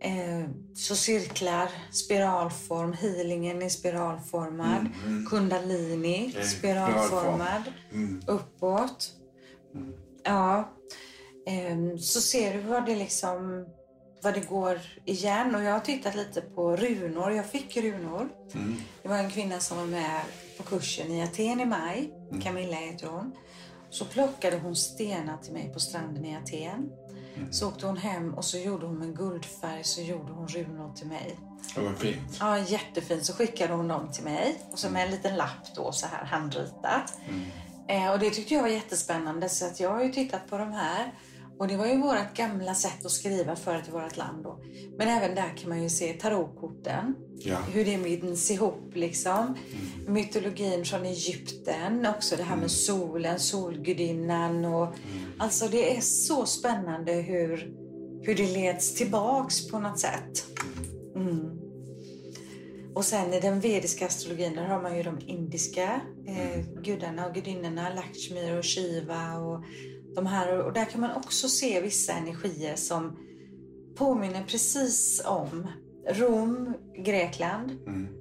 Eh, 0.02 0.50
så 0.76 0.96
cirklar, 0.96 1.70
spiralform, 1.92 2.94
healingen 2.94 3.62
är 3.62 3.70
spiralformad. 3.70 4.90
Kundalini, 5.30 6.32
Det 6.34 6.40
är 6.40 6.44
spiralformad. 6.44 7.64
Mm. 7.92 8.22
Uppåt. 8.28 9.12
Ja. 10.24 10.74
Ehm, 11.48 12.00
så 12.00 12.22
ser 12.22 12.54
du 12.54 12.60
vad 12.60 12.86
det 12.86 12.96
liksom 12.96 13.66
vad 14.22 14.34
det 14.34 14.50
går 14.50 14.80
igen. 15.06 15.56
Och 15.56 15.64
jag 15.64 15.72
har 15.74 15.80
tittat 15.80 16.16
lite 16.16 16.42
på 16.42 16.76
runor. 16.76 17.32
Jag 17.32 17.46
fick 17.46 17.78
runor. 17.78 18.30
Det 19.02 19.10
var 19.10 19.18
en 19.18 19.32
kvinna 19.32 19.60
som 19.60 19.78
var 19.78 19.86
med 19.86 20.22
på 20.58 20.64
kursen 20.64 21.12
i 21.12 21.24
Aten 21.24 21.60
i 21.60 21.66
maj. 21.66 22.14
Camilla 22.44 22.76
heter 22.78 23.08
hon. 23.08 23.32
Så 23.90 24.06
plockade 24.06 24.58
hon 24.58 24.76
stenar 24.76 25.38
till 25.38 25.54
mig 25.54 25.72
på 25.74 25.80
stranden 25.80 26.26
i 26.26 26.36
Aten. 26.38 26.92
Så 27.52 27.68
åkte 27.68 27.86
hon 27.86 27.98
hem 27.98 28.34
och 28.34 28.46
så 28.46 28.58
gjorde 28.58 28.86
hon 28.86 29.00
med 29.00 29.18
guldfärg 29.18 29.84
så 29.84 30.02
gjorde 30.02 30.32
hon 30.32 30.48
runor 30.48 30.94
till 30.94 31.08
mig. 31.08 31.40
Det 31.76 31.82
var 31.82 31.94
fint. 31.94 32.38
Ja, 32.40 32.58
jättefint. 32.60 33.26
Så 33.26 33.34
skickade 33.34 33.74
hon 33.74 33.88
dem 33.88 34.12
till 34.12 34.24
mig. 34.24 34.62
Och 34.72 34.80
så 34.80 34.90
med 34.90 35.06
en 35.06 35.12
liten 35.12 35.36
lapp 35.38 35.76
då 35.76 35.92
så 35.92 36.08
här 36.08 36.26
handritat. 36.26 37.14
Eh, 37.88 38.12
och 38.12 38.20
det 38.20 38.30
tyckte 38.30 38.54
jag 38.54 38.62
var 38.62 38.70
jättespännande 38.70 39.50
så 39.50 39.66
att 39.66 39.80
jag 39.80 39.90
har 39.90 40.04
ju 40.04 40.12
tittat 40.12 40.50
på 40.50 40.58
de 40.58 40.72
här. 40.74 41.12
Och 41.60 41.68
det 41.68 41.78
var 41.78 41.88
ju 41.88 41.98
vårt 41.98 42.34
gamla 42.34 42.76
sätt 42.76 43.06
att 43.06 43.12
skriva 43.12 43.56
förut 43.56 43.84
i 43.88 43.92
vårt 43.92 44.18
land 44.18 44.44
då. 44.44 44.60
Men 44.98 45.08
även 45.08 45.36
där 45.36 45.58
kan 45.58 45.70
man 45.70 45.84
ju 45.84 45.90
se 45.90 46.14
tarotkorten. 46.14 47.16
Ja. 47.38 47.58
Hur 47.58 47.86
det 47.86 47.98
binds 47.98 48.52
ihop 48.52 48.92
liksom. 48.94 49.58
Mytologin 50.08 50.86
från 50.86 51.06
Egypten, 51.06 52.06
också 52.06 52.36
det 52.36 52.44
här 52.44 52.56
med 52.56 52.72
solen, 52.72 53.40
solgudinnan 53.40 54.66
och 54.66 54.96
alltså 55.38 55.68
det 55.68 55.98
är 55.98 56.02
så 56.02 56.46
spännande 56.46 57.14
hur, 57.14 57.74
hur 58.22 58.36
det 58.36 58.48
leds 58.48 58.96
tillbaks 58.96 59.68
på 59.68 59.80
något 59.80 60.00
sätt. 60.00 60.46
Mm. 61.16 61.60
Och 62.96 63.06
sen 63.06 63.34
i 63.34 63.40
den 63.40 63.60
vediska 63.60 64.06
astrologin 64.06 64.56
där 64.56 64.66
har 64.66 64.82
man 64.82 64.98
ju 64.98 65.04
de 65.04 65.20
indiska 65.20 66.02
eh, 66.28 66.82
gudarna 66.84 67.28
och 67.28 67.34
gudinnorna, 67.34 67.90
Lakshmi 67.90 68.60
och 68.60 68.66
Shiva 68.66 69.38
och 69.38 69.64
de 70.20 70.28
här. 70.28 70.60
Och 70.60 70.74
där 70.74 70.86
kan 70.86 71.02
man 71.02 71.12
också 71.12 71.50
se 71.50 71.82
vissa 71.82 72.14
energier 72.14 72.76
som 72.76 73.18
påminner 73.98 74.44
precis 74.44 75.22
om 75.26 75.68
Rom, 76.10 76.74
Grekland. 77.06 77.72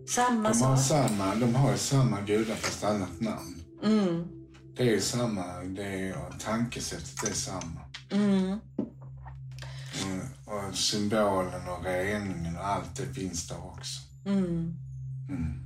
Samma 0.09 0.49
De 0.49 0.63
har, 0.63 0.77
sak. 0.77 0.87
samma, 0.87 1.35
de 1.35 1.55
har 1.55 1.77
samma 1.77 2.21
gudar 2.21 2.55
fast 2.55 2.85
annat 2.85 3.21
namn. 3.21 3.63
Mm. 3.85 4.29
Det 4.77 4.95
är 4.95 5.01
samma, 5.01 5.63
det 5.63 5.85
är, 5.85 6.17
tankesättet 6.39 7.29
är 7.31 7.35
samma. 7.35 7.81
Mm. 8.11 8.59
Och, 10.47 10.69
och 10.69 10.75
symbolen 10.75 11.69
och 11.69 11.85
reningen 11.85 12.57
och 12.57 12.67
allt 12.67 12.97
det 12.97 13.15
finns 13.15 13.49
där 13.49 13.67
också. 13.67 14.01
Mm. 14.27 14.75
Mm. 15.29 15.65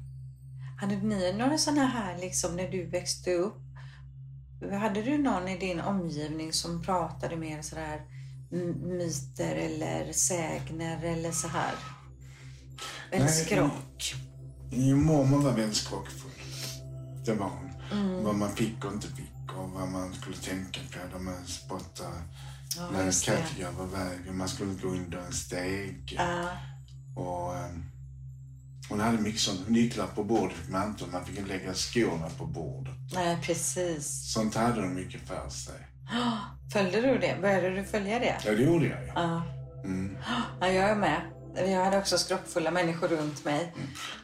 Hade 0.81 0.97
ni 0.97 1.33
några 1.33 1.59
sådana 1.59 1.87
här 1.87 2.19
liksom 2.19 2.57
när 2.57 2.69
du 2.69 2.87
växte 2.87 3.35
upp? 3.35 3.62
Hade 4.71 5.03
du 5.03 5.19
någon 5.19 5.49
i 5.49 5.59
din 5.59 5.81
omgivning 5.81 6.53
som 6.53 6.83
pratade 6.83 7.37
mer 7.37 7.63
sådär 7.63 8.01
myter 8.87 9.55
eller 9.57 10.13
sägner 10.13 11.05
eller 11.05 11.33
så 11.33 11.49
här? 11.49 11.73
Eller 13.11 13.25
Nej, 13.25 13.35
skrock? 13.35 14.15
Min 14.71 15.05
mormor 15.05 15.39
var 15.39 15.53
väldigt 15.53 15.77
skrockfull. 15.77 16.31
Det 17.25 17.33
var 17.33 17.49
hon. 17.49 17.99
Mm. 18.01 18.25
Vad 18.25 18.35
man 18.35 18.51
fick 18.57 18.85
och 18.85 18.93
inte 18.93 19.07
fick 19.07 19.53
och 19.57 19.71
vad 19.71 19.89
man 19.89 20.15
skulle 20.15 20.37
tänka 20.37 20.81
på 20.93 21.19
när 21.19 21.25
man 21.25 21.47
spottade 21.47 22.23
Ja, 22.77 22.91
när 22.93 23.07
en 23.07 23.13
katt 23.13 23.59
över 23.61 23.87
vägen. 23.87 24.37
Man 24.37 24.49
skulle 24.49 24.75
gå 24.75 24.89
under 24.89 25.19
en 25.19 25.33
steg. 25.33 26.15
Ja, 26.19 26.49
Och, 27.17 27.57
ehm, 27.57 27.85
hon 28.93 29.01
hade 29.01 29.19
mycket 29.19 29.41
sånt. 29.41 29.69
Nycklar 29.69 30.07
på 30.07 30.25
bordet 30.25 30.57
fick 30.57 30.69
man 30.71 30.89
inte. 30.89 31.05
Man 31.13 31.25
fick 31.25 31.39
inte 31.39 31.49
lägga 31.49 31.75
skorna 31.75 32.29
på 32.39 32.47
bordet. 32.47 32.95
nej 33.15 33.39
precis. 33.43 34.33
Sånt 34.33 34.55
hade 34.55 34.81
de 34.81 34.95
mycket 34.95 35.21
för 35.29 35.49
sig. 35.49 35.89
Följde 36.73 37.01
du 37.01 37.19
det? 37.19 37.39
Började 37.41 37.71
du 37.71 37.85
följa 37.85 38.19
det? 38.19 38.37
Ja, 38.45 38.53
det 38.55 38.63
gjorde 38.63 38.87
jag. 38.87 38.99
Ja. 39.15 39.43
Mm. 39.85 40.17
ja, 40.61 40.67
jag 40.69 40.91
är 40.91 40.97
med. 40.97 41.21
Jag 41.57 41.85
hade 41.85 41.99
också 41.99 42.19
skrockfulla 42.19 42.71
människor 42.71 43.09
runt 43.09 43.45
mig. 43.45 43.75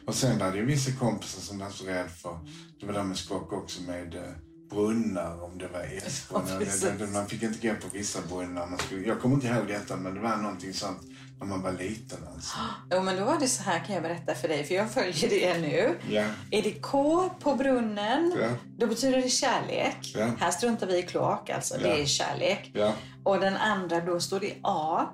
Och 0.07 0.15
sen 0.15 0.39
var 0.39 0.51
det 0.51 0.57
ju 0.57 0.65
vissa 0.65 0.91
kompisar 0.91 1.41
som 1.41 1.59
var 1.59 1.69
så 1.69 1.85
rädda 1.85 2.09
för, 2.09 2.39
det 2.79 2.85
var 2.85 2.93
där 2.93 3.03
med 3.03 3.17
skrock 3.17 3.53
också 3.53 3.81
med 3.81 4.15
eh, 4.15 4.21
brunnar, 4.69 5.43
om 5.43 5.57
det 5.57 5.67
var 5.67 5.81
S-brunnar. 6.05 6.51
Ja, 6.51 6.59
Det- 6.59 6.81
det- 6.99 7.05
det- 7.05 7.11
man 7.11 7.27
fick 7.27 7.43
inte 7.43 7.67
gå 7.67 7.73
på 7.73 7.87
vissa 7.93 8.19
brunnar. 8.29 8.67
Man 8.67 8.79
skulle, 8.79 9.01
jag 9.07 9.21
kommer 9.21 9.35
inte 9.35 9.47
ihåg 9.47 9.67
detta, 9.67 9.95
men 9.97 10.13
det 10.13 10.19
var 10.21 10.37
någonting 10.37 10.73
sånt 10.73 11.01
när 11.39 11.47
man 11.47 11.61
var 11.61 11.71
liten 11.71 12.17
alltså. 12.35 12.57
Jo, 12.91 13.01
men 13.01 13.17
då 13.17 13.25
var 13.25 13.39
det 13.39 13.47
så 13.47 13.63
här 13.63 13.79
kan 13.85 13.93
jag 13.95 14.03
berätta 14.03 14.35
för 14.35 14.47
dig, 14.47 14.63
för 14.63 14.75
jag 14.75 14.91
följer 14.91 15.29
det 15.29 15.57
nu. 15.59 15.99
Ja. 16.09 16.23
Är 16.51 16.61
det 16.61 16.71
K 16.81 17.29
på 17.39 17.55
brunnen, 17.55 18.33
Ja. 18.41 18.47
då 18.77 18.87
betyder 18.87 19.21
det 19.21 19.29
kärlek. 19.29 20.13
Ja. 20.15 20.27
Här 20.39 20.51
struntar 20.51 20.87
vi 20.87 20.97
i 20.97 21.03
kloak, 21.03 21.49
alltså. 21.49 21.75
Ja. 21.75 21.81
Det 21.81 22.01
är 22.01 22.05
kärlek. 22.05 22.71
Ja. 22.73 22.93
Och 23.23 23.39
den 23.39 23.57
andra, 23.57 23.99
då 24.01 24.19
står 24.19 24.39
det 24.39 24.53
A. 24.63 25.05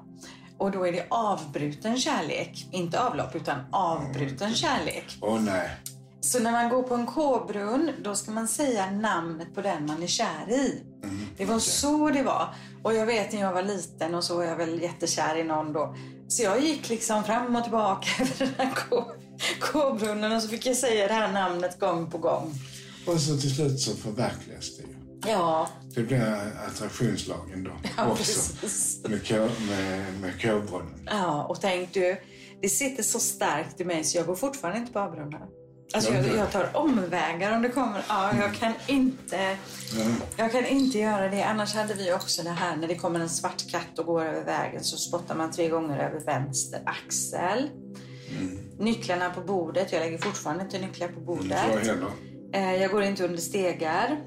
Och 0.58 0.72
då 0.72 0.88
är 0.88 0.92
det 0.92 1.06
avbruten 1.10 1.98
kärlek. 1.98 2.68
Inte 2.72 3.00
avlopp, 3.02 3.36
utan 3.36 3.60
avbruten 3.72 4.54
kärlek. 4.56 5.18
Åh 5.22 5.42
nej. 5.42 5.70
Så 6.22 6.40
när 6.40 6.52
man 6.52 6.70
går 6.70 6.84
på 6.84 6.96
en 6.96 7.06
K-brunn, 7.06 7.92
då 8.04 8.16
ska 8.16 8.32
man 8.32 8.48
säga 8.48 8.92
namnet 8.92 9.56
på 9.56 9.62
den 9.62 9.86
man 9.86 10.04
är 10.04 10.08
kär 10.08 10.50
i. 10.50 10.84
Det 11.38 11.46
var 11.46 11.60
så 11.60 12.10
det 12.10 12.24
var. 12.24 12.56
Och 12.84 12.94
jag 12.94 13.06
vet 13.06 13.34
när 13.34 13.42
jag 13.42 13.54
var 13.54 13.62
liten 13.64 14.16
och 14.16 14.24
så 14.24 14.36
var 14.36 14.44
jag 14.44 14.56
väl 14.56 14.82
jättekär 14.82 15.36
i 15.38 15.44
någon 15.44 15.74
då. 15.74 15.96
Så 16.28 16.44
jag 16.44 16.62
gick 16.62 16.90
liksom 16.90 17.24
fram 17.24 17.56
och 17.56 17.64
tillbaka 17.64 18.08
över 18.24 18.36
den 18.40 18.54
här 18.58 18.74
K-brunnen 19.60 20.32
och 20.32 20.42
så 20.42 20.48
fick 20.48 20.66
jag 20.66 20.78
säga 20.78 21.08
det 21.08 21.14
här 21.14 21.32
namnet 21.32 21.80
gång 21.80 22.12
på 22.12 22.18
gång. 22.18 22.54
Och 23.08 23.20
så 23.22 23.38
till 23.38 23.56
slut 23.56 23.80
så 23.80 23.96
förverkligas 23.96 24.78
det 24.78 24.84
ju. 24.84 24.96
Ja, 25.32 25.70
Det 25.96 26.02
blir 26.02 26.54
attraktionslagen 26.68 27.64
då 27.64 27.72
ja 27.98 28.12
också. 28.12 28.18
precis. 28.18 29.02
Med, 29.04 29.28
K, 29.28 29.36
med, 29.70 30.14
med 30.22 30.42
K-brunnen. 30.42 31.00
Ja, 31.12 31.44
och 31.44 31.62
tänk 31.62 31.94
du, 31.94 32.18
det 32.62 32.70
sitter 32.70 33.04
så 33.04 33.20
starkt 33.20 33.82
i 33.82 33.86
mig 33.86 34.04
så 34.04 34.18
jag 34.18 34.26
går 34.26 34.36
fortfarande 34.36 34.80
inte 34.80 34.92
på 34.94 35.00
avbrunnar. 35.00 35.48
Alltså 35.94 36.14
Ja, 36.14 36.20
jag, 36.28 36.38
jag 36.38 36.52
tar 36.52 36.70
omvägar 36.78 37.56
om 37.56 37.62
det 37.62 37.70
kommer. 37.70 38.06
Ja, 38.10 38.32
jag 38.40 38.54
kan 38.54 38.74
inte. 38.88 39.58
Jag 40.38 40.52
kan 40.52 40.66
inte 40.66 40.98
göra 41.00 41.28
det. 41.30 41.44
Annars 41.44 41.76
hade 41.76 41.94
vi 41.94 42.14
också 42.14 42.44
det 42.44 42.50
här 42.50 42.76
när 42.76 42.88
det 42.88 42.96
kommer 42.96 43.20
en 43.20 43.30
svart 43.30 43.72
katt 43.72 44.00
och 44.00 44.06
går 44.06 44.26
över 44.26 44.44
vägen 44.46 44.84
så 44.84 44.98
spottar 44.98 45.36
man 45.36 45.52
tre 45.52 45.70
gånger 45.70 45.98
över 46.00 46.20
vänster 46.26 46.82
axel. 46.86 47.70
Nycklarna 48.80 49.30
på 49.30 49.42
bordet. 49.42 49.92
Jag 49.92 50.00
lägger 50.00 50.18
fortfarande 50.18 50.64
inte 50.64 50.80
nycklar 50.80 51.08
på 51.08 51.14
Inte 51.14 51.26
bordet. 51.26 51.88
Eh, 52.54 52.76
Jag 52.76 52.92
går 52.92 53.04
inte 53.04 53.26
under 53.26 53.38
stegar. 53.42 54.18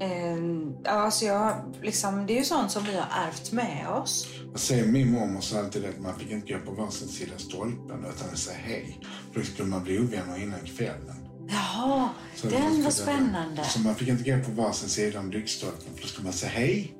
Eh, 0.00 0.36
Ja, 0.84 1.10
så 1.10 1.24
jag, 1.24 1.52
liksom, 1.82 2.26
det 2.26 2.32
är 2.32 2.38
ju 2.38 2.44
sånt 2.44 2.70
som 2.70 2.84
vi 2.84 2.94
har 2.94 3.26
ärvt 3.26 3.52
med 3.52 3.88
oss. 3.88 4.26
Sen 4.58 4.92
min 4.92 5.10
mormor 5.12 5.40
sa 5.40 5.58
alltid 5.58 5.84
att 5.84 6.00
man 6.00 6.18
fick 6.18 6.30
inte 6.30 6.52
gå 6.52 6.58
på 6.58 6.70
varsin 6.70 7.08
sida 7.08 7.38
stolpen 7.38 8.04
utan 8.16 8.36
säga 8.36 8.56
hej. 8.58 9.00
För 9.32 9.40
då 9.40 9.46
skulle 9.46 9.68
man 9.68 9.84
bli 9.84 9.98
ovänner 9.98 10.42
innan 10.42 10.60
kvällen. 10.60 11.28
Jaha, 11.50 12.08
Så 12.36 12.46
den 12.48 12.82
var 12.82 12.90
spännande. 12.90 13.64
Så 13.64 13.80
man 13.80 13.94
fick 13.94 14.08
inte 14.08 14.30
gå 14.30 14.44
på 14.44 14.50
varsin 14.50 14.88
sida 14.88 15.20
om 15.20 15.30
lyktstolpen 15.30 15.94
för 15.94 16.02
då 16.02 16.08
skulle 16.08 16.24
man 16.24 16.32
säga 16.32 16.52
hej. 16.52 16.94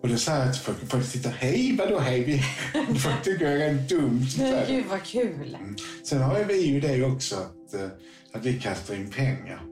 Och 0.00 0.08
då 0.08 0.16
sa 0.16 0.36
jag 0.36 0.52
till 0.52 0.62
folk, 0.62 0.90
folk 0.90 1.12
tittar, 1.12 1.30
hej 1.30 1.76
vadå 1.78 1.98
hej? 1.98 2.44
Folk 2.74 3.22
tycker 3.24 3.50
jag 3.50 3.60
är 3.60 3.74
dum. 3.74 4.26
Men 4.38 4.66
gud 4.66 4.84
vad 4.90 5.02
kul. 5.02 5.56
Sen 6.04 6.22
har 6.22 6.44
vi 6.44 6.66
ju 6.66 6.80
det 6.80 7.04
också 7.04 7.36
att, 7.36 7.74
eh, 7.74 7.88
att 8.32 8.46
vi 8.46 8.60
kastar 8.60 8.94
in 8.94 9.10
pengar. 9.10 9.62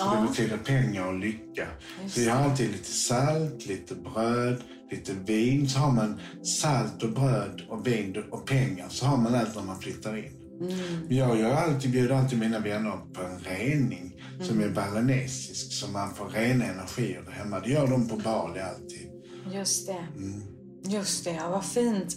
Och 0.00 0.16
det 0.16 0.28
betyder 0.28 0.56
pengar 0.56 1.06
och 1.06 1.18
lycka. 1.18 1.68
Just 2.02 2.14
Så 2.14 2.20
jag 2.20 2.34
har 2.34 2.50
alltid 2.50 2.72
lite 2.72 2.92
salt, 2.92 3.66
lite 3.66 3.94
bröd, 3.94 4.62
lite 4.92 5.12
vin. 5.12 5.68
Så 5.68 5.78
har 5.78 5.92
man 5.92 6.20
salt 6.44 7.02
och 7.02 7.10
bröd 7.12 7.62
och 7.68 7.86
vin 7.86 8.24
och 8.30 8.46
pengar. 8.46 8.86
Så 8.88 9.06
har 9.06 9.16
man 9.16 9.34
allt 9.34 9.54
när 9.56 9.62
man 9.62 9.78
flyttar 9.80 10.16
in. 10.16 10.32
Mm. 10.60 11.06
Jag 11.08 11.38
gör 11.40 11.54
alltid, 11.54 11.90
bjuder 11.90 12.14
alltid 12.14 12.38
mina 12.38 12.58
vänner 12.58 12.98
på 13.12 13.22
en 13.22 13.38
rening 13.38 14.22
som 14.40 14.56
Mm. 14.60 14.70
är 14.70 14.74
balinesisk. 14.74 15.72
Så 15.72 15.90
man 15.90 16.14
får 16.14 16.28
rena 16.28 16.64
energier 16.64 17.22
där 17.26 17.32
hemma. 17.32 17.60
Det 17.60 17.70
gör 17.70 17.86
de 17.86 18.08
på 18.08 18.16
Bali 18.16 18.60
alltid. 18.60 19.10
Just 19.52 19.86
det. 19.86 20.06
Mm. 20.16 20.42
Just 20.84 21.24
det, 21.24 21.30
ja, 21.30 21.50
vad 21.50 21.64
fint. 21.64 22.16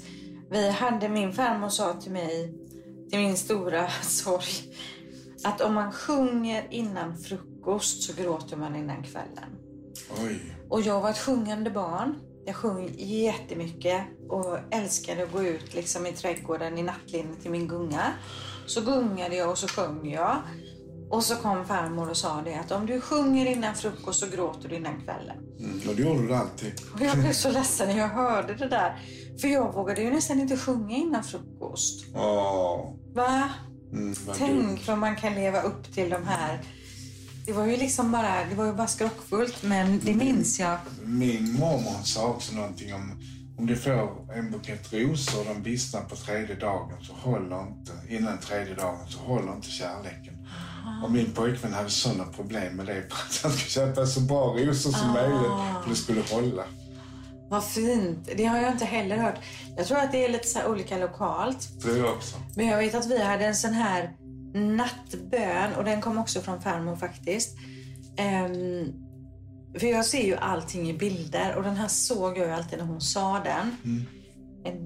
Vi 0.51 0.69
hade, 0.69 1.09
min 1.09 1.33
farmor 1.33 1.69
sa 1.69 1.93
till 1.93 2.11
mig, 2.11 2.53
till 3.09 3.19
min 3.19 3.37
stora 3.37 3.87
sorg, 4.03 4.73
att 5.43 5.61
om 5.61 5.73
man 5.73 5.91
sjunger 5.91 6.67
innan 6.71 7.17
frukost 7.17 8.03
så 8.03 8.13
gråter 8.21 8.57
man 8.57 8.75
innan 8.75 9.03
kvällen. 9.03 9.49
Oj. 10.23 10.39
Och 10.69 10.81
jag 10.81 11.01
var 11.01 11.09
ett 11.09 11.17
sjungande 11.17 11.69
barn. 11.69 12.15
Jag 12.45 12.55
sjöng 12.55 12.93
jättemycket 12.97 14.01
och 14.29 14.57
älskade 14.71 15.23
att 15.23 15.31
gå 15.31 15.43
ut 15.43 15.73
liksom 15.73 16.05
i 16.05 16.11
trädgården 16.11 16.77
i 16.77 16.83
nattlinnet 16.83 17.41
till 17.41 17.51
min 17.51 17.67
gunga. 17.67 18.13
Så 18.65 18.81
gungade 18.81 19.35
jag 19.35 19.49
och 19.49 19.57
så 19.57 19.67
sjöng 19.67 20.11
jag. 20.11 20.37
Och 21.09 21.23
så 21.23 21.35
kom 21.35 21.65
farmor 21.65 22.09
och 22.09 22.17
sa 22.17 22.41
det 22.45 22.55
att 22.55 22.71
om 22.71 22.85
du 22.85 23.01
sjunger 23.01 23.45
innan 23.45 23.75
frukost 23.75 24.19
så 24.19 24.27
gråter 24.27 24.69
du 24.69 24.75
innan 24.75 25.01
kvällen. 25.01 25.37
Mm. 25.59 25.89
Och 25.89 25.95
det 25.95 26.01
gjorde 26.01 26.27
du 26.27 26.35
alltid. 26.35 26.73
Och 26.93 27.01
jag 27.01 27.17
blev 27.17 27.31
så 27.31 27.51
ledsen 27.51 27.87
när 27.87 27.97
jag 27.97 28.07
hörde 28.07 28.53
det 28.53 28.67
där. 28.67 28.99
För 29.41 29.47
jag 29.47 29.73
vågade 29.73 30.01
ju 30.01 30.11
nästan 30.11 30.39
inte 30.39 30.57
sjunga 30.57 30.95
innan 30.95 31.23
frukost. 31.23 32.05
Åh. 32.15 32.93
Va? 33.13 33.49
Mm. 33.91 34.15
Tänk 34.37 34.87
vad 34.87 34.97
man 34.97 35.15
kan 35.15 35.35
leva 35.35 35.61
upp 35.61 35.93
till 35.93 36.09
de 36.09 36.23
här... 36.27 36.59
Det 37.45 37.53
var 37.53 37.65
ju 37.65 37.77
liksom 37.77 38.11
bara, 38.11 38.45
det 38.49 38.55
var 38.55 38.65
ju 38.65 38.73
bara 38.73 38.87
skrockfullt 38.87 39.63
men 39.63 39.99
det 40.03 40.13
minns 40.13 40.59
jag. 40.59 40.77
Min 41.03 41.53
mormor 41.53 42.03
sa 42.03 42.27
också 42.27 42.55
någonting 42.55 42.93
om 42.93 43.21
om 43.57 43.65
du 43.65 43.75
får 43.75 44.33
en 44.33 44.51
bukett 44.51 44.93
rosor 44.93 45.39
och 45.39 45.45
de 45.45 45.63
vissnar 45.63 46.01
på 46.01 46.15
tredje 46.15 46.55
dagen 46.55 46.97
så 47.01 47.13
håller 47.13 47.61
inte, 47.61 47.91
innan 48.09 48.37
tredje 48.37 48.75
dagen 48.75 49.07
så 49.07 49.19
håller 49.19 49.53
inte 49.53 49.67
kärleken. 49.67 50.47
Och 51.03 51.11
min 51.11 51.31
pojkvän 51.33 51.73
hade 51.73 51.89
sådana 51.89 52.25
problem 52.25 52.75
med 52.75 52.85
det 52.85 52.93
för 53.09 53.15
att 53.15 53.39
han 53.43 53.51
skulle 53.51 53.69
köpa 53.69 54.05
så 54.05 54.19
bra 54.19 54.45
rosor 54.45 54.91
som 54.91 55.11
möjligt 55.11 55.83
för 55.83 55.89
det 55.89 55.95
skulle 55.95 56.21
hålla. 56.31 56.63
Vad 57.49 57.63
fint. 57.63 58.29
Det 58.37 58.45
har 58.45 58.57
jag 58.57 58.71
inte 58.71 58.85
heller 58.85 59.17
hört. 59.17 59.35
Jag 59.77 59.87
tror 59.87 59.97
att 59.97 60.11
det 60.11 60.25
är 60.25 60.29
lite 60.29 60.47
så 60.47 60.67
olika 60.67 60.97
lokalt. 60.97 61.69
Det 61.83 62.03
också. 62.03 62.35
Men 62.55 62.67
jag 62.67 62.77
vet 62.77 62.95
att 62.95 63.05
vi 63.05 63.23
hade 63.23 63.45
en 63.45 63.55
sån 63.55 63.73
här 63.73 64.15
nattbön 64.55 65.73
och 65.77 65.83
den 65.83 66.01
kom 66.01 66.17
också 66.17 66.41
från 66.41 66.61
farmor 66.61 66.95
faktiskt. 66.95 67.57
Ehm, 68.17 68.93
för 69.79 69.87
jag 69.87 70.05
ser 70.05 70.25
ju 70.25 70.35
allting 70.35 70.89
i 70.89 70.93
bilder 70.93 71.55
och 71.55 71.63
den 71.63 71.75
här 71.75 71.87
såg 71.87 72.37
jag 72.37 72.47
ju 72.47 72.53
alltid 72.53 72.79
när 72.79 72.85
hon 72.85 73.01
sa 73.01 73.41
den. 73.43 73.75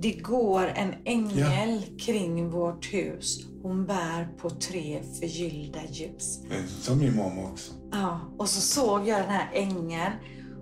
Det 0.01 0.11
går 0.11 0.67
en 0.67 0.93
ängel 1.05 1.83
kring 1.99 2.49
vårt 2.49 2.93
hus. 2.93 3.45
Hon 3.61 3.85
bär 3.85 4.37
på 4.37 4.49
tre 4.49 5.03
förgyllda 5.19 5.79
ljus. 5.89 6.39
Som 6.81 6.99
min 6.99 7.15
mormor 7.15 7.51
också. 7.51 7.73
Ja, 7.91 8.19
och 8.37 8.49
så 8.49 8.61
såg 8.61 9.07
jag 9.07 9.21
den 9.21 9.29
här 9.29 9.49
ängeln. 9.53 10.13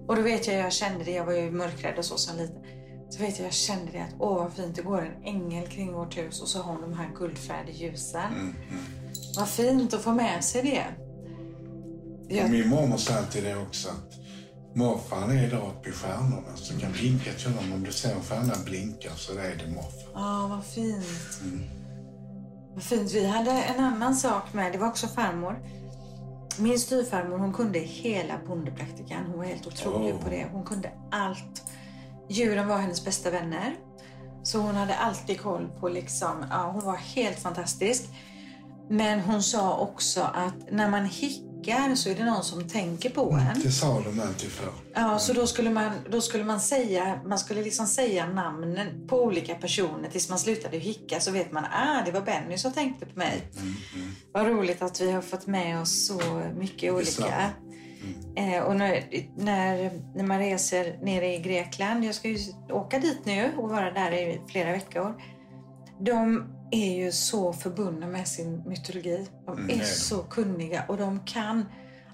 Och 0.08 0.16
då 0.16 0.22
vet 0.22 0.48
jag, 0.48 0.56
jag 0.56 0.74
kände 0.74 1.04
det, 1.04 1.12
jag 1.12 1.26
var 1.26 1.34
ju 1.34 1.52
mörkrädd 1.52 1.98
och 1.98 2.06
så 2.06 2.18
som 2.18 2.38
liten. 2.38 2.62
Så 3.10 3.22
vet 3.22 3.40
jag, 3.40 3.46
jag 3.46 3.54
kände 3.54 3.92
det 3.92 4.00
att 4.00 4.16
åh 4.20 4.36
vad 4.36 4.54
fint, 4.54 4.76
det 4.76 4.82
går 4.82 5.02
en 5.02 5.24
ängel 5.24 5.68
kring 5.68 5.94
vårt 5.94 6.18
hus 6.18 6.42
och 6.42 6.48
så 6.48 6.62
har 6.62 6.74
hon 6.74 6.82
de 6.82 6.94
här 6.94 7.10
guldfärgade 7.16 7.72
ljusen. 7.72 8.34
Mm, 8.34 8.56
mm. 8.70 8.84
Vad 9.38 9.48
fint 9.50 9.94
att 9.94 10.02
få 10.02 10.12
med 10.12 10.44
sig 10.44 10.62
det. 10.62 10.86
Och 12.26 12.32
Ja, 12.32 12.48
min 12.48 12.70
mormor 12.70 12.98
sa 12.98 13.14
alltid 13.14 13.44
det 13.44 13.56
också 13.58 13.90
att 13.90 14.14
morfar 14.76 15.18
är 15.34 15.50
där 15.50 15.68
uppe 15.68 15.90
i 15.90 15.92
stjärnorna 15.92 16.56
så 16.56 16.80
kan 16.80 16.92
blinka 16.92 17.32
till 17.34 17.48
honom. 17.54 17.74
Om 17.74 17.84
du 17.84 17.92
ser 17.92 18.16
en 18.16 18.22
stjärna 18.22 18.54
blinka 18.66 19.10
så 19.16 19.32
är 19.34 19.56
det 19.66 19.72
morfar. 19.72 20.12
ah, 20.22 20.48
vad 20.48 20.66
fint. 20.66 21.06
Vad 22.74 22.84
fint. 22.84 23.12
Vi 23.12 23.28
hade 23.28 23.52
en 23.52 23.84
annan 23.84 24.16
sak 24.16 24.54
med, 24.54 24.72
det 24.72 24.78
var 24.78 24.88
också 24.88 25.08
farmor. 25.08 25.60
Min 26.60 26.80
styvfarmor 26.80 27.38
hon 27.38 27.54
kunde 27.54 27.80
hela 27.80 28.34
bondepraktikan. 28.48 29.26
Hon 29.26 29.38
var 29.38 29.46
helt 29.46 29.68
otrolig 29.68 30.14
Oh. 30.16 30.22
på 30.24 30.30
det. 30.30 30.48
Hon 30.52 30.64
kunde 30.66 30.92
allt. 31.12 31.64
Djuren 32.30 32.68
var 32.68 32.78
hennes 32.78 33.06
bästa 33.06 33.32
vänner. 33.32 33.76
Så 34.44 34.60
hon 34.60 34.76
hade 34.76 34.96
alltid 34.96 35.42
koll 35.42 35.68
på 35.80 35.90
liksom, 35.90 36.46
ja 36.50 36.72
hon 36.74 36.86
var 36.86 36.96
helt 36.96 37.40
fantastisk. 37.40 38.04
Men 38.90 39.20
hon 39.20 39.44
sa 39.44 39.78
också 39.78 40.22
att 40.22 40.72
när 40.72 40.90
man 40.90 41.06
hickar 41.06 41.96
så 41.96 42.10
är 42.10 42.16
det 42.16 42.26
någon 42.26 42.44
som 42.44 42.70
tänker 42.70 43.10
på 43.10 43.32
en. 43.32 43.62
Det 43.64 43.72
sa 43.72 44.02
de 44.02 44.20
alltid 44.20 44.50
förr. 44.50 44.72
Ja, 44.94 45.20
så 45.20 45.34
då 45.34 45.48
skulle 45.48 45.70
man, 45.70 45.92
då 46.10 46.22
skulle 46.22 46.44
man 46.44 46.62
säga, 46.62 47.20
man 47.26 47.40
skulle 47.40 47.64
liksom 47.64 47.88
säga 47.88 48.28
namnen 48.28 49.08
på 49.08 49.24
olika 49.24 49.56
personer 49.56 50.10
tills 50.10 50.30
man 50.30 50.40
slutade 50.40 50.78
hicka 50.78 51.20
så 51.20 51.32
vet 51.32 51.52
man, 51.52 51.64
ah 51.64 52.02
det 52.06 52.12
var 52.12 52.22
Benny 52.22 52.58
som 52.58 52.74
tänkte 52.74 53.06
på 53.06 53.20
mig. 53.20 53.52
Vad 54.32 54.48
roligt 54.48 54.82
att 54.82 55.02
vi 55.02 55.12
har 55.12 55.22
fått 55.22 55.48
med 55.48 55.82
oss 55.82 56.08
så 56.08 56.42
mycket 56.58 56.94
olika. 56.94 57.22
Detsamma. 57.22 57.52
Eh, 58.36 58.64
och 58.64 58.76
när, 58.76 59.04
när, 59.38 59.92
när 60.16 60.24
man 60.24 60.40
reser 60.40 60.98
nere 61.02 61.36
i 61.36 61.38
Grekland, 61.38 62.06
jag 62.06 62.16
ska 62.16 62.28
ju 62.28 62.38
åka 62.70 63.00
dit 63.00 63.26
nu 63.26 63.52
och 63.58 63.70
vara 63.70 63.92
där 63.92 64.12
i 64.12 64.42
flera 64.48 64.72
veckor. 64.72 65.22
De 66.00 66.44
är 66.72 66.96
ju 66.96 67.12
så 67.12 67.54
förbundna 67.54 68.08
med 68.08 68.28
sin 68.28 68.64
mytologi. 68.66 69.28
De 69.46 69.58
Mm, 69.58 69.70
är 69.70 69.78
de. 69.80 69.86
så 69.86 70.18
kunniga 70.18 70.84
och 70.88 70.98
de 70.98 71.20
kan 71.26 71.66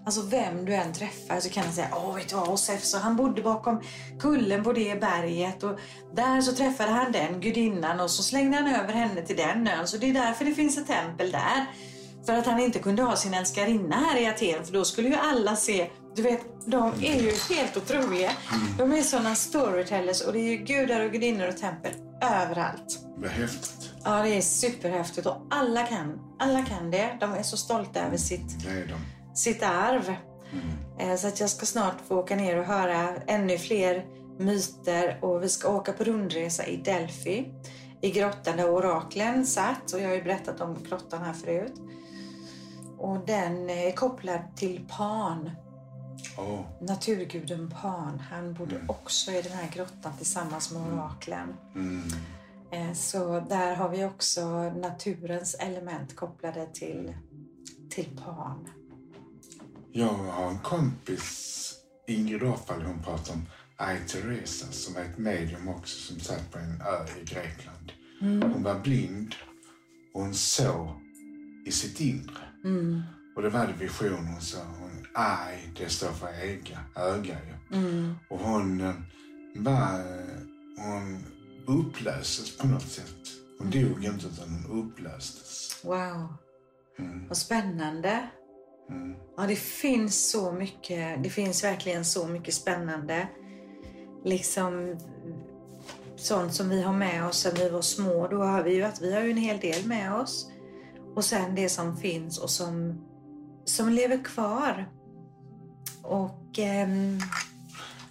Alltså 0.05 0.21
vem 0.21 0.65
du 0.65 0.73
än 0.75 0.93
träffar 0.93 1.39
så 1.39 1.49
kan 1.49 1.63
han 1.63 1.73
säga, 1.73 1.87
åh 1.91 2.15
vet 2.15 2.29
du 2.29 2.35
vad, 2.35 2.47
Josef, 2.47 2.83
så 2.83 2.97
han 2.97 3.15
bodde 3.15 3.41
bakom 3.41 3.81
kullen 4.19 4.63
på 4.63 4.73
det 4.73 4.99
berget 5.01 5.63
och 5.63 5.79
där 6.15 6.41
så 6.41 6.53
träffade 6.55 6.91
han 6.91 7.11
den 7.11 7.41
gudinnan 7.41 7.99
och 7.99 8.11
så 8.11 8.23
slängde 8.23 8.57
han 8.57 8.75
över 8.75 8.93
henne 8.93 9.21
till 9.21 9.35
den 9.37 9.67
ön. 9.67 9.87
Så 9.87 9.97
det 9.97 10.09
är 10.09 10.13
därför 10.13 10.45
det 10.45 10.53
finns 10.55 10.77
ett 10.77 10.87
tempel 10.87 11.31
där. 11.31 11.65
För 12.25 12.33
att 12.33 12.45
han 12.45 12.59
inte 12.59 12.79
kunde 12.79 13.03
ha 13.03 13.15
sin 13.15 13.33
älskarinna 13.33 13.95
här 13.95 14.19
i 14.21 14.27
Aten 14.27 14.65
för 14.65 14.73
då 14.73 14.85
skulle 14.85 15.07
ju 15.09 15.15
alla 15.15 15.55
se, 15.55 15.89
du 16.15 16.21
vet, 16.21 16.41
de 16.65 16.91
är 17.01 17.21
ju 17.21 17.31
helt 17.55 17.77
otroliga. 17.77 18.31
De 18.77 18.93
är 18.93 19.01
sådana 19.01 19.35
storytellers 19.35 20.21
och 20.21 20.33
det 20.33 20.39
är 20.39 20.49
ju 20.51 20.57
gudar 20.57 21.05
och 21.05 21.11
gudinnor 21.11 21.47
och 21.47 21.57
tempel 21.57 21.91
överallt. 22.23 22.99
Är 23.23 23.27
häftigt. 23.29 23.89
Ja, 24.03 24.23
det 24.23 24.37
är 24.37 24.41
superhäftigt 24.41 25.27
och 25.27 25.37
alla 25.49 25.83
kan, 25.83 26.19
alla 26.39 26.65
kan 26.65 26.91
det. 26.91 27.17
De 27.19 27.33
är 27.33 27.43
så 27.43 27.57
stolta 27.57 27.99
över 28.05 28.17
sitt 28.17 28.51
sitt 29.35 29.63
arv. 29.63 30.15
Eh, 30.99 31.15
Så 31.15 31.27
att 31.27 31.39
jag 31.39 31.49
ska 31.49 31.65
snart 31.65 31.95
få 32.07 32.15
åka 32.19 32.35
ner 32.35 32.57
och 32.59 32.65
höra 32.65 33.15
ännu 33.27 33.57
fler 33.57 34.05
myter 34.39 35.19
och 35.25 35.43
vi 35.43 35.49
ska 35.49 35.69
åka 35.69 35.93
på 35.93 36.03
rundresa 36.03 36.65
i 36.65 36.77
Delphi. 36.77 37.53
I 38.01 38.11
grottan 38.11 38.57
där 38.57 38.69
oraklen 38.69 39.45
satt 39.45 39.91
och 39.93 39.99
jag 39.99 40.07
har 40.07 40.15
ju 40.15 40.23
berättat 40.23 40.61
om 40.61 40.77
grottan 40.89 41.21
här 41.23 41.33
förut. 41.33 41.73
Och 42.97 43.25
den 43.25 43.69
är 43.69 43.91
kopplad 43.91 44.39
till 44.55 44.85
Pan, 44.97 45.51
Åh, 46.37 46.61
naturguden 46.81 47.69
Pan. 47.81 48.19
Han 48.19 48.53
bodde 48.53 48.81
också 48.87 49.31
i 49.31 49.41
den 49.41 49.51
här 49.51 49.71
grottan 49.71 50.13
tillsammans 50.17 50.71
med 50.71 50.81
oraklen. 50.81 51.53
mm. 51.75 52.01
Eh, 52.71 52.93
Så 52.93 53.39
där 53.39 53.75
har 53.75 53.89
vi 53.89 54.05
också 54.05 54.69
naturens 54.69 55.55
element 55.55 56.15
kopplade 56.15 56.67
till, 56.73 57.13
till 57.89 58.19
Pan. 58.25 58.69
Jag 59.91 60.07
har 60.13 60.49
en 60.49 60.59
kompis, 60.59 61.73
Ingrid 62.07 62.43
Åfall, 62.43 62.81
hon 62.81 63.03
pratar 63.03 63.33
om 63.33 63.45
Ai 63.77 63.97
Teresa 64.07 64.65
som 64.71 64.95
är 64.95 65.01
ett 65.01 65.17
medium 65.17 65.67
också 65.67 65.99
som 65.99 66.19
satt 66.19 66.51
på 66.51 66.57
en 66.59 66.81
ö 66.81 67.05
i 67.21 67.25
Grekland. 67.25 67.91
Hon 68.53 68.63
var 68.63 68.79
blind 68.79 69.35
och 70.13 70.21
hon 70.21 70.33
såg 70.33 70.87
i 71.65 71.71
sitt 71.71 71.99
inre. 71.99 72.43
Och 73.35 73.41
det 73.41 73.49
var 73.49 73.67
det 73.67 73.73
vision 73.85 74.25
hon 74.27 74.41
sa. 74.41 74.57
Hon, 74.79 75.07
Ai, 75.13 75.57
det 75.77 75.89
står 75.89 76.11
för 76.11 76.27
öga, 76.27 76.79
öga 76.95 77.37
ju. 77.47 78.13
Och 78.29 78.39
hon 78.39 78.81
eh, 78.81 78.93
var, 79.55 79.99
eh, 79.99 80.39
hon 80.77 81.25
upplöstes 81.67 82.57
på 82.57 82.67
något 82.67 82.87
sätt. 82.87 83.15
Hon 83.59 83.69
dog 83.71 84.03
inte 84.05 84.27
utan 84.27 84.49
hon 84.49 84.81
upplöstes. 84.83 85.81
Wow, 85.83 86.33
Mm. 86.99 87.27
vad 87.27 87.37
spännande. 87.37 88.29
Mm. 88.89 89.15
Ja, 89.37 89.43
det 89.47 89.55
finns 89.55 90.31
så 90.31 90.51
mycket. 90.51 91.23
Det 91.23 91.29
finns 91.29 91.63
verkligen 91.63 92.05
så 92.05 92.27
mycket 92.27 92.53
spännande. 92.53 93.27
Liksom 94.25 94.97
sånt 96.15 96.53
som 96.53 96.69
vi 96.69 96.81
har 96.81 96.93
med 96.93 97.25
oss 97.25 97.37
sen 97.39 97.55
vi 97.55 97.69
var 97.69 97.81
små. 97.81 98.27
Då 98.27 98.37
har 98.43 98.63
vi 98.63 98.73
ju 98.75 98.83
att 98.83 99.01
vi 99.01 99.13
har 99.13 99.21
ju 99.21 99.31
en 99.31 99.37
hel 99.37 99.59
del 99.59 99.85
med 99.87 100.13
oss. 100.13 100.49
Och 101.15 101.25
sen 101.25 101.55
det 101.55 101.69
som 101.69 101.97
finns 101.97 102.37
och 102.37 102.49
som, 102.49 103.03
som 103.65 103.89
lever 103.89 104.23
kvar. 104.23 104.89
Och 106.03 106.59
ehm, 106.59 107.19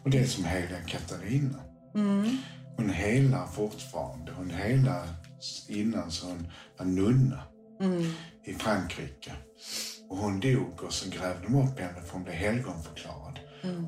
Och 0.05 0.11
det 0.11 0.19
är 0.19 0.27
som 0.27 0.45
heliga 0.45 0.81
Katarina. 0.87 1.59
mm, 1.95 2.37
Hon 2.77 2.91
helar 2.91 3.47
fortfarande. 3.47 4.33
Hon 4.33 4.51
helar 4.51 5.07
innan 5.69 6.11
så 6.11 6.27
hon 6.27 6.47
var 6.79 6.87
nunna 6.87 7.43
mm, 7.81 8.13
i 8.45 8.55
Frankrike. 8.55 9.33
Och 10.09 10.17
hon 10.17 10.41
dog 10.41 10.83
och 10.83 10.93
så 10.93 11.11
grävde 11.11 11.43
de 11.47 11.55
upp 11.63 11.81
henne 11.81 12.03
för 12.07 12.13
hon 12.13 12.23
blev 12.25 12.35
helgonförklarad. 12.37 13.39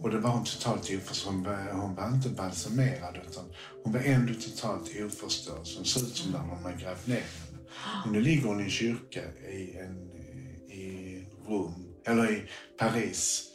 Och 0.03 0.11
det 0.11 0.19
var 0.19 0.31
hon 0.31 0.45
totalt 0.45 0.91
oförstörd. 0.99 1.33
Hon 1.35 1.43
var, 1.43 1.73
hon 1.73 1.95
var 1.95 2.09
inte 2.09 2.29
balsamerad 2.29 3.19
utan 3.29 3.45
hon 3.85 3.93
var 3.93 4.01
ändå 4.01 4.35
totalt 4.35 4.91
oförstörd. 5.07 5.67
Så 5.67 5.77
hon 5.79 5.85
såg 5.85 6.03
ut 6.03 6.17
som 6.17 6.31
när 6.33 6.39
de 6.39 6.65
hade 6.65 6.77
grävt 6.77 7.07
ner 7.07 7.15
henne. 7.15 7.59
Och 8.05 8.09
nu 8.13 8.21
ligger 8.21 8.49
hon 8.49 8.61
i 8.61 8.65
en 8.65 8.71
kyrka 8.71 9.21
i, 9.51 9.77
en, 9.79 10.11
Rom, 11.49 11.95
eller 12.07 12.33
i 12.33 12.49
Paris. 12.79 13.51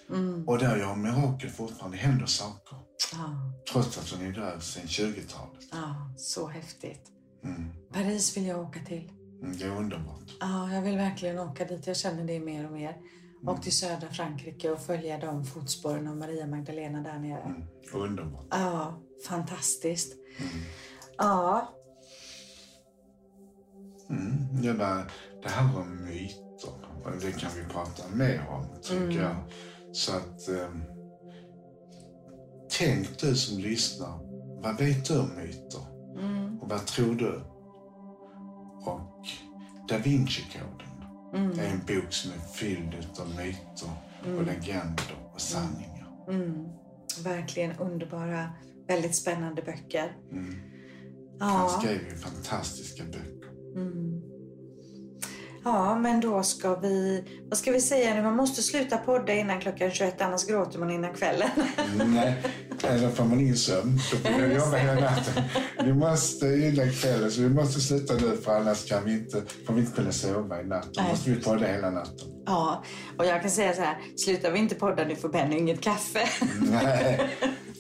Och 0.47 0.57
där 0.57 0.77
gör 0.77 0.95
mirakel 0.95 1.49
fortfarande. 1.49 1.97
Händer 1.97 2.25
saker. 2.25 2.77
ja, 3.13 3.53
Trots 3.71 3.97
att 3.97 4.09
hon 4.09 4.27
är 4.27 4.31
död 4.31 4.63
sedan 4.63 4.83
20-talet. 4.85 5.63
ja, 5.71 6.13
så 6.17 6.47
häftigt. 6.47 7.01
Mm. 7.43 7.69
Paris 7.93 8.37
vill 8.37 8.45
jag 8.45 8.59
åka 8.59 8.79
till. 8.79 9.11
Mm, 9.41 9.57
det 9.57 9.63
är 9.65 9.75
underbart. 9.75 10.37
Ja, 10.39 10.71
jag 10.73 10.81
vill 10.81 10.97
verkligen 10.97 11.39
åka 11.39 11.65
dit. 11.65 11.87
Jag 11.87 11.97
känner 11.97 12.23
det 12.23 12.39
mer 12.39 12.65
och 12.65 12.71
mer. 12.71 12.97
Och 13.45 13.61
till 13.61 13.71
södra 13.77 14.09
Frankrike 14.09 14.69
och 14.71 14.79
följa 14.79 15.17
de 15.17 15.45
fotspåren 15.45 16.07
av 16.07 16.17
Maria 16.17 16.47
Magdalena 16.47 17.01
där 17.01 17.19
nere. 17.19 17.41
Mm, 17.41 17.63
underbart. 17.93 18.45
Ja, 18.49 19.01
fantastiskt. 19.27 20.13
Ja, 21.17 21.75
Mm, 24.09 24.61
det, 24.61 24.73
där, 24.73 25.11
det 25.43 25.49
här 25.49 25.73
var 25.73 25.85
myter. 25.85 26.88
Och 27.03 27.11
det 27.21 27.31
kan 27.31 27.51
vi 27.57 27.73
prata 27.73 28.03
mer 28.13 28.45
om, 28.49 28.65
tycker 28.81 29.21
jag. 29.21 29.35
Så 29.91 30.11
att... 30.15 30.49
Eh, 30.49 30.69
tänk 32.79 33.19
du 33.19 33.35
som 33.35 33.59
lyssnar. 33.59 34.19
Vad 34.61 34.77
vet 34.77 35.05
du 35.05 35.19
om 35.19 35.29
myter? 35.35 35.81
Och 36.61 36.69
vad 36.69 36.85
tror 36.85 37.15
du? 37.15 37.41
Och 38.85 39.25
Da 39.89 39.97
Vinci-koden 39.97 41.03
är 41.59 41.67
en 41.73 41.79
bok 41.87 42.13
som 42.13 42.31
är 42.31 42.39
fylld 42.53 43.07
av 43.19 43.29
myter 43.29 43.89
och 44.37 44.43
legender 44.45 45.29
och 45.33 45.41
sanningar. 45.41 46.07
verkligen 47.23 47.71
underbara, 47.77 48.49
väldigt 48.87 49.15
spännande 49.15 49.61
böcker. 49.61 50.17
Han 50.31 50.59
Ja, 51.39 51.79
skrev 51.81 52.01
ju 52.09 52.15
fantastiska 52.15 53.03
böcker. 53.03 53.49
Ja, 55.63 55.95
men 55.95 56.21
då 56.21 56.43
ska 56.43 56.75
vi... 56.75 57.23
Vad 57.49 57.57
ska 57.57 57.71
vi 57.71 57.81
säga 57.81 58.13
nu? 58.13 58.21
Man 58.21 58.35
måste 58.35 58.61
sluta 58.61 58.97
podda 58.97 59.33
innan 59.33 59.59
klockan 59.59 59.91
21, 59.91 60.21
annars 60.21 60.47
gråter 60.47 60.79
man 60.79 60.91
innan 60.91 61.13
kvällen. 61.13 61.49
Nej, 62.05 62.43
eller 62.83 63.09
får 63.09 63.25
man 63.25 63.39
ingen 63.39 63.57
sömn. 63.57 63.99
Då 64.11 64.17
får 64.17 64.41
jag 64.41 64.53
jobba 64.53 64.77
hela 64.77 64.93
natten. 64.93 65.43
Vi 65.83 65.93
måste 65.93 66.45
innan 66.45 66.91
kvällen, 66.91 67.31
så 67.31 67.41
vi 67.41 67.49
måste 67.49 67.81
sluta 67.81 68.13
nu 68.13 68.37
för 68.37 68.55
annars 68.55 68.89
kan 68.89 69.05
vi 69.05 69.13
inte, 69.13 69.43
får 69.67 69.73
vi 69.73 69.81
inte 69.81 69.95
kunna 69.95 70.11
sova 70.11 70.61
i 70.61 70.65
natt. 70.65 70.93
Då 70.93 71.03
måste 71.03 71.29
vi 71.29 71.41
podda 71.41 71.67
hela 71.67 71.89
natten. 71.89 72.27
Ja, 72.45 72.83
och 73.17 73.25
jag 73.25 73.41
kan 73.41 73.51
säga 73.51 73.73
så 73.73 73.81
här, 73.81 73.97
slutar 74.15 74.51
vi 74.51 74.59
inte 74.59 74.75
podda 74.75 75.05
nu 75.05 75.15
får 75.15 75.29
Benny 75.29 75.57
inget 75.57 75.81
kaffe. 75.81 76.29
Nej, 76.71 77.29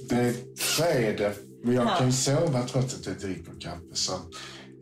det, 0.09 0.33
så 0.59 0.83
är 0.83 1.17
det. 1.17 1.33
Men 1.63 1.73
jag 1.75 1.97
kan 1.97 2.07
ju 2.07 2.13
sova 2.13 2.63
trots 2.63 2.95
att 2.95 3.05
jag 3.05 3.15
dricker 3.15 3.59
kaffe. 3.59 3.93
Så, 3.93 4.13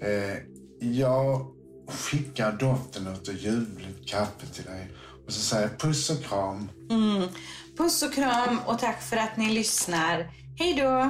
eh, 0.02 0.38
jag 0.80 1.57
skickar 1.88 2.52
doften 2.52 3.08
av 3.08 3.34
ljuvligt 3.34 4.10
kaffe 4.10 4.48
till 4.54 4.64
dig. 4.64 4.92
Och 5.26 5.34
så 5.34 5.40
säger 5.40 5.68
jag 5.68 5.80
puss 5.80 6.10
och 6.10 6.24
kram. 6.24 6.70
Mm. 6.90 7.30
Puss 7.78 8.04
och 8.04 8.14
kram 8.14 8.60
och 8.66 8.80
tack 8.80 9.02
för 9.02 9.18
att 9.18 9.38
ni 9.38 9.50
lyssnar. 9.50 10.32
Hej 10.60 10.74
då! 10.74 11.10